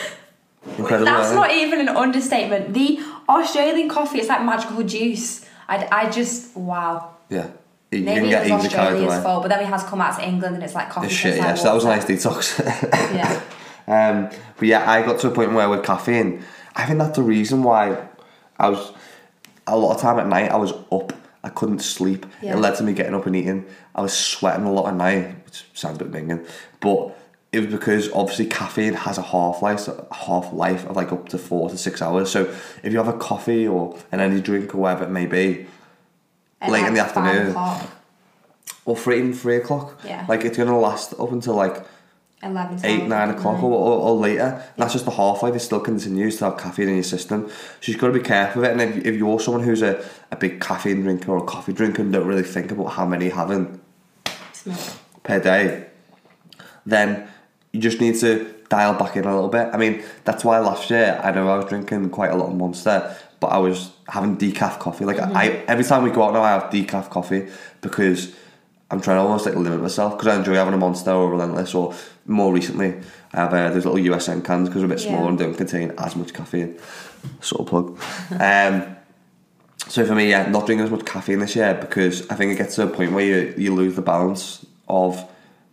Incredible. 0.79 1.05
That's 1.05 1.35
weren't 1.37 1.53
even 1.53 1.81
an 1.87 1.91
understatement. 1.91 2.73
The 2.73 2.99
Australian 3.29 3.91
coffee 3.91 4.21
is 4.21 4.29
like 4.29 4.43
magical 4.43 4.83
juice. 4.83 5.45
I, 5.69 5.87
I 5.93 6.11
just, 6.11 6.57
wow. 6.57 7.11
Yeah. 7.29 7.49
You 7.91 8.01
Maybe 8.01 8.31
it 8.31 8.51
was 8.51 8.67
Australia's 8.67 9.23
fault, 9.23 9.43
but 9.43 9.49
then 9.49 9.61
he 9.61 9.67
has 9.67 9.85
come 9.85 10.01
out 10.01 10.19
to 10.19 10.27
England 10.27 10.57
and 10.57 10.65
it's 10.65 10.75
like 10.75 10.91
coffee. 10.91 11.07
It's 11.07 11.15
shit, 11.15 11.37
yeah. 11.37 11.55
So 11.55 11.65
that 11.65 11.75
was 11.75 11.85
a 11.85 11.89
nice 11.89 12.05
detox. 12.05 12.61
Yeah. 13.15 13.41
Um, 13.87 14.31
but 14.57 14.67
yeah, 14.67 14.91
I 14.91 15.03
got 15.03 15.21
to 15.21 15.29
a 15.29 15.31
point 15.31 15.53
where 15.53 15.69
with 15.69 15.85
caffeine, 15.85 16.43
I 16.75 16.87
think 16.87 16.99
that's 16.99 17.17
the 17.17 17.23
reason 17.23 17.63
why 17.63 18.09
I 18.59 18.71
was 18.71 18.93
a 19.67 19.77
lot 19.77 19.95
of 19.95 20.01
time 20.01 20.19
at 20.19 20.27
night. 20.27 20.51
I 20.51 20.57
was 20.57 20.73
up. 20.91 21.13
I 21.43 21.51
couldn't 21.51 21.81
sleep. 21.81 22.25
Yeah. 22.41 22.55
It 22.55 22.61
led 22.61 22.77
to 22.77 22.83
me 22.83 22.95
getting 22.95 23.15
up 23.15 23.27
and 23.27 23.37
eating. 23.37 23.67
I 23.95 24.01
was 24.01 24.15
sweating 24.17 24.65
a 24.65 24.73
lot 24.73 24.89
at 24.89 24.95
night, 24.95 25.45
which 25.45 25.67
sounds 25.75 26.01
a 26.01 26.05
bit 26.05 26.13
minging, 26.13 26.49
but 26.81 27.15
it 27.53 27.61
was 27.61 27.73
because 27.73 28.11
obviously 28.13 28.47
caffeine 28.47 28.95
has 28.95 29.19
a 29.19 29.23
half 29.23 29.63
life, 29.63 29.81
So 29.81 30.09
half 30.11 30.53
life 30.53 30.87
of 30.87 30.97
like 30.97 31.13
up 31.13 31.29
to 31.29 31.39
four 31.39 31.71
to 31.71 31.79
six 31.79 32.03
hours. 32.03 32.31
So 32.31 32.53
if 32.83 32.93
you 32.93 32.99
have 32.99 33.09
a 33.09 33.17
coffee 33.19 33.69
or 33.69 33.97
an 34.11 34.21
energy 34.21 34.41
drink 34.41 34.75
or 34.75 34.79
whatever 34.79 35.05
it 35.05 35.11
may 35.11 35.27
be, 35.27 35.67
Late 36.69 36.87
in 36.87 36.95
the 36.95 37.01
afternoon. 37.01 37.55
or 38.87 38.97
three 38.97 39.19
even 39.19 39.33
three 39.35 39.57
o'clock, 39.57 39.99
Yeah. 40.05 40.25
like 40.29 40.45
it's 40.45 40.57
gonna 40.59 40.79
last 40.79 41.15
up 41.19 41.33
until 41.33 41.55
like 41.55 41.85
11 42.43 42.81
eight, 42.85 43.05
nine 43.07 43.31
o'clock 43.31 43.63
or, 43.63 43.73
or, 43.73 44.01
or 44.11 44.17
later. 44.17 44.63
That's 44.77 44.93
just 44.93 45.07
the 45.07 45.13
half 45.13 45.43
life. 45.43 45.55
It 45.55 45.61
still 45.61 45.81
continues 45.81 46.37
to 46.39 46.45
have 46.45 46.59
caffeine 46.59 46.89
in 46.91 46.97
your 46.97 47.03
system. 47.05 47.49
So 47.81 47.91
you've 47.91 47.99
got 47.99 48.09
to 48.09 48.13
be 48.13 48.21
careful 48.21 48.63
of 48.63 48.69
it. 48.69 48.73
And 48.73 48.83
if, 48.83 49.07
if 49.07 49.15
you're 49.15 49.41
someone 49.41 49.63
who's 49.63 49.81
a, 49.81 50.05
a 50.31 50.37
big 50.37 50.61
caffeine 50.61 51.01
drinker 51.03 51.31
or 51.33 51.39
a 51.39 51.43
coffee 51.47 51.73
drinker 51.73 52.03
and 52.03 52.13
don't 52.13 52.27
really 52.27 52.43
think 52.43 52.71
about 52.71 52.89
how 52.89 53.07
many 53.07 53.27
you're 53.29 53.35
having 53.35 53.81
Smell. 54.53 54.79
per 55.23 55.41
day, 55.41 55.87
then 56.85 57.27
you 57.73 57.81
just 57.81 57.99
need 57.99 58.17
to 58.21 58.53
dial 58.69 58.93
back 58.93 59.17
in 59.17 59.25
a 59.25 59.35
little 59.35 59.49
bit. 59.49 59.71
I 59.73 59.79
mean, 59.79 60.03
that's 60.25 60.45
why 60.45 60.59
last 60.59 60.91
year 60.91 61.19
I 61.25 61.31
know 61.31 61.49
I 61.49 61.57
was 61.57 61.65
drinking 61.65 62.11
quite 62.11 62.31
a 62.31 62.37
lot 62.37 62.49
of 62.51 62.57
Monster, 62.57 63.17
but 63.45 63.53
I 63.53 63.59
was 63.59 63.91
having 64.09 64.39
decaf 64.39 64.79
coffee. 64.79 65.05
Like 65.05 65.21
I, 65.21 65.49
every 65.69 65.85
time 65.85 66.03
we 66.03 66.11
go 66.11 66.23
out 66.25 66.33
now, 66.33 66.43
I 66.43 66.53
have 66.53 66.71
decaf 66.71 67.11
coffee 67.11 67.47
because 67.83 68.35
I'm 68.91 69.03
trying 69.03 69.19
to 69.19 69.23
almost 69.23 69.45
like 69.45 69.55
limit 69.55 69.83
myself 69.83 70.17
because 70.17 70.29
I 70.29 70.39
enjoy 70.39 70.55
having 70.55 70.73
a 70.73 70.79
Monster 70.79 71.11
or 71.11 71.31
Relentless 71.31 71.75
or 71.75 71.95
more 72.27 72.55
recently 72.55 72.95
I 73.35 73.37
have 73.37 73.53
uh, 73.53 73.69
those 73.71 73.85
little 73.85 74.01
USN 74.01 74.43
cans 74.43 74.69
because 74.71 74.81
they're 74.81 74.91
a 74.91 74.95
bit 74.95 75.01
smaller 75.01 75.25
Yeah. 75.25 75.29
and 75.29 75.39
don't 75.39 75.55
contain 75.55 75.91
as 75.99 76.17
much 76.17 76.33
caffeine. 76.33 76.79
Sort 77.43 77.61
of 77.61 77.67
plug. 77.67 78.01
um, 78.41 78.97
so 79.89 80.07
for 80.07 80.15
me, 80.15 80.31
yeah, 80.31 80.49
not 80.49 80.65
drinking 80.65 80.87
as 80.87 80.91
much 80.91 81.05
caffeine 81.05 81.41
this 81.41 81.55
year 81.55 81.75
because 81.75 82.27
I 82.31 82.35
think 82.37 82.53
it 82.53 82.57
gets 82.57 82.77
to 82.77 82.85
a 82.85 82.87
point 82.87 83.13
where 83.13 83.25
you, 83.27 83.55
you 83.59 83.75
lose 83.75 83.95
the 83.97 84.03
balance 84.03 84.65
of 84.89 85.23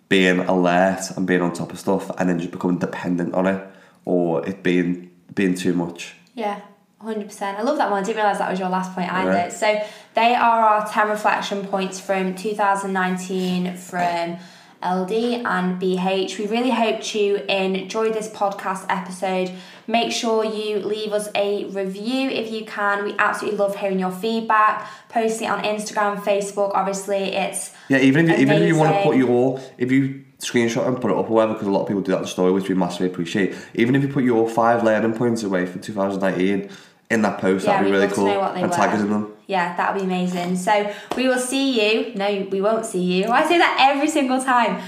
being 0.09 0.39
alert 0.39 1.03
and 1.15 1.25
being 1.25 1.41
on 1.41 1.53
top 1.53 1.71
of 1.71 1.79
stuff 1.79 2.09
and 2.19 2.27
then 2.29 2.37
just 2.37 2.51
becoming 2.51 2.79
dependent 2.79 3.33
on 3.33 3.47
it 3.47 3.65
or 4.03 4.45
it 4.45 4.61
being 4.61 5.09
being 5.33 5.55
too 5.55 5.73
much. 5.73 6.15
Yeah, 6.33 6.59
100%. 7.03 7.41
I 7.41 7.61
love 7.61 7.77
that 7.77 7.89
one. 7.89 8.03
I 8.03 8.05
didn't 8.05 8.17
realise 8.17 8.37
that 8.37 8.49
was 8.49 8.59
your 8.59 8.69
last 8.69 8.93
point 8.93 9.11
either. 9.11 9.31
Yeah. 9.31 9.49
So 9.49 9.81
they 10.13 10.35
are 10.35 10.61
our 10.61 10.87
10 10.87 11.09
reflection 11.09 11.65
points 11.67 11.99
from 11.99 12.35
2019 12.35 13.75
from 13.77 14.37
LD 14.83 15.45
and 15.45 15.79
BH. 15.79 16.39
We 16.39 16.47
really 16.47 16.71
hope 16.71 17.13
you 17.13 17.37
enjoyed 17.37 18.13
this 18.13 18.27
podcast 18.29 18.85
episode. 18.89 19.51
Make 19.87 20.11
sure 20.11 20.43
you 20.43 20.79
leave 20.79 21.13
us 21.13 21.29
a 21.35 21.65
review 21.65 22.29
if 22.29 22.51
you 22.51 22.65
can. 22.65 23.03
We 23.03 23.15
absolutely 23.17 23.59
love 23.59 23.75
hearing 23.75 23.99
your 23.99 24.11
feedback. 24.11 24.89
Post 25.09 25.41
it 25.41 25.45
on 25.45 25.63
Instagram, 25.63 26.17
Facebook. 26.21 26.71
Obviously, 26.73 27.33
it's 27.33 27.73
Yeah, 27.89 27.99
even 27.99 28.29
if 28.29 28.37
you, 28.37 28.43
even 28.43 28.61
if 28.63 28.67
you 28.67 28.75
want 28.75 28.95
to 28.95 29.03
put 29.03 29.17
your 29.17 29.59
if 29.77 29.91
you 29.91 30.25
screenshot 30.39 30.87
and 30.87 30.99
put 30.99 31.11
it 31.11 31.17
up 31.17 31.29
or 31.29 31.33
whatever, 31.33 31.53
because 31.53 31.67
a 31.67 31.71
lot 31.71 31.81
of 31.81 31.87
people 31.87 32.01
do 32.01 32.11
that 32.11 32.17
in 32.17 32.23
the 32.23 32.27
story, 32.27 32.51
which 32.51 32.67
we 32.67 32.73
massively 32.73 33.07
appreciate. 33.07 33.55
Even 33.75 33.95
if 33.95 34.01
you 34.01 34.07
put 34.07 34.23
your 34.23 34.49
five 34.49 34.83
learning 34.83 35.13
points 35.13 35.43
away 35.43 35.65
for 35.67 35.77
2019 35.77 36.69
in 37.11 37.21
that 37.23 37.39
post, 37.39 37.65
Yeah, 37.65 37.73
that'd 37.73 37.85
be 37.87 37.91
really 37.91 38.07
cool. 38.15 38.25
know 38.25 38.39
what 38.39 38.53
they 38.55 38.61
and 38.61 38.69
were. 38.71 38.75
them. 39.09 39.33
Yeah, 39.47 39.75
that 39.77 39.93
would 39.93 39.99
be 39.99 40.05
amazing. 40.05 40.55
So 40.55 40.93
we 41.17 41.27
will 41.27 41.39
see 41.39 41.67
you. 41.81 42.15
No, 42.15 42.47
we 42.49 42.61
won't 42.61 42.85
see 42.85 43.01
you. 43.03 43.29
I 43.29 43.43
say 43.47 43.57
that 43.57 43.77
every 43.91 44.07
single 44.07 44.41
time. 44.41 44.81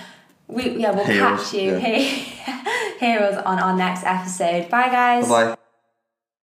We 0.47 0.69
yeah, 0.77 0.91
we'll 0.91 1.05
Hear 1.05 1.21
catch 1.37 1.53
you. 1.53 1.77
yeah. 1.77 1.79
Hear 2.99 3.19
us 3.19 3.43
on 3.45 3.59
our 3.59 3.75
next 3.75 4.03
episode. 4.05 4.69
Bye 4.69 4.89
guys. 4.89 5.27
Bye. 5.27 5.55